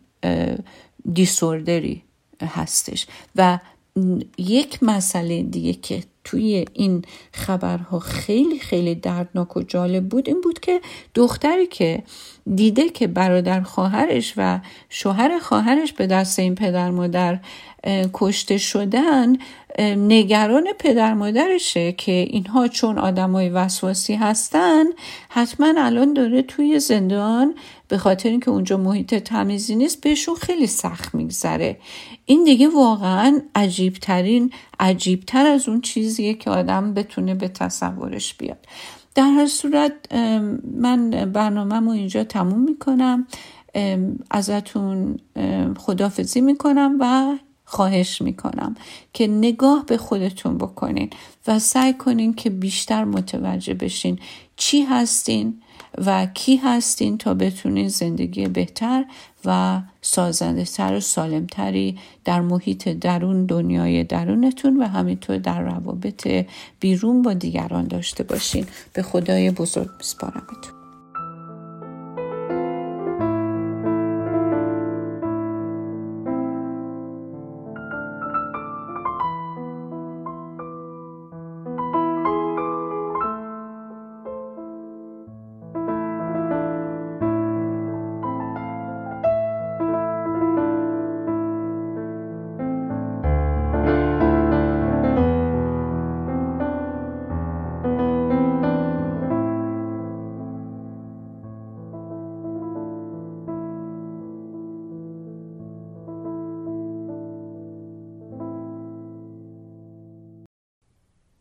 دیسوردری 1.13 2.01
هستش. 2.41 3.07
و 3.35 3.59
یک 4.37 4.83
مسئله 4.83 5.43
دیگه 5.43 5.73
که 5.73 6.03
توی 6.25 6.65
این 6.73 7.05
خبرها 7.31 7.99
خیلی 7.99 8.59
خیلی 8.59 8.95
دردناک 8.95 9.57
و 9.57 9.61
جالب 9.61 10.09
بود 10.09 10.27
این 10.27 10.41
بود 10.41 10.59
که 10.59 10.81
دختری 11.15 11.67
که 11.67 12.03
دیده 12.55 12.89
که 12.89 13.07
برادر 13.07 13.61
خواهرش 13.61 14.33
و 14.37 14.59
شوهر 14.89 15.39
خواهرش 15.39 15.93
به 15.93 16.07
دست 16.07 16.39
این 16.39 16.55
پدر 16.55 16.91
مادر 16.91 17.39
کشته 18.13 18.57
شدن 18.57 19.35
نگران 19.79 20.67
پدر 20.79 21.13
مادرشه 21.13 21.91
که 21.91 22.11
اینها 22.11 22.67
چون 22.67 22.97
آدمای 22.97 23.49
وسواسی 23.49 24.15
هستن 24.15 24.83
حتما 25.29 25.73
الان 25.77 26.13
داره 26.13 26.41
توی 26.41 26.79
زندان 26.79 27.55
به 27.87 27.97
خاطر 27.97 28.29
اینکه 28.29 28.51
اونجا 28.51 28.77
محیط 28.77 29.15
تمیزی 29.15 29.75
نیست 29.75 30.01
بهشون 30.01 30.35
خیلی 30.35 30.67
سخت 30.67 31.15
میگذره. 31.15 31.77
این 32.25 32.43
دیگه 32.43 32.67
واقعا 32.67 33.41
عجیبترین 33.55 34.51
عجیبتر 34.79 35.45
از 35.45 35.69
اون 35.69 35.81
چیزیه 35.81 36.33
که 36.33 36.49
آدم 36.49 36.93
بتونه 36.93 37.35
به 37.35 37.47
تصورش 37.47 38.33
بیاد. 38.33 38.67
در 39.15 39.27
هر 39.27 39.47
صورت 39.47 40.13
من 40.77 41.09
برنامه 41.33 41.91
اینجا 41.91 42.23
تموم 42.23 42.59
می‌کنم. 42.59 43.27
ازتون 44.31 45.19
خدافزی 45.77 46.41
می‌کنم 46.41 46.97
و 46.99 47.35
خواهش 47.65 48.21
می‌کنم 48.21 48.75
که 49.13 49.27
نگاه 49.27 49.85
به 49.85 49.97
خودتون 49.97 50.57
بکنین 50.57 51.09
و 51.47 51.59
سعی 51.59 51.93
کنین 51.93 52.33
که 52.33 52.49
بیشتر 52.49 53.03
متوجه 53.03 53.73
بشین 53.73 54.19
چی 54.55 54.81
هستین 54.81 55.61
و 56.05 56.25
کی 56.25 56.55
هستین 56.55 57.17
تا 57.17 57.33
بتونین 57.33 57.87
زندگی 57.87 58.47
بهتر 58.47 59.05
و 59.45 59.81
سازنده 60.01 60.65
تر 60.65 60.93
و 60.93 60.99
سالمتری 60.99 61.97
در 62.25 62.41
محیط 62.41 62.89
درون 62.89 63.45
دنیای 63.45 64.03
درونتون 64.03 64.77
و 64.77 64.87
همینطور 64.87 65.37
در 65.37 65.61
روابط 65.61 66.45
بیرون 66.79 67.21
با 67.21 67.33
دیگران 67.33 67.87
داشته 67.87 68.23
باشین. 68.23 68.65
به 68.93 69.01
خدای 69.01 69.51
بزرگ 69.51 69.89
میسپارمتون 69.97 70.84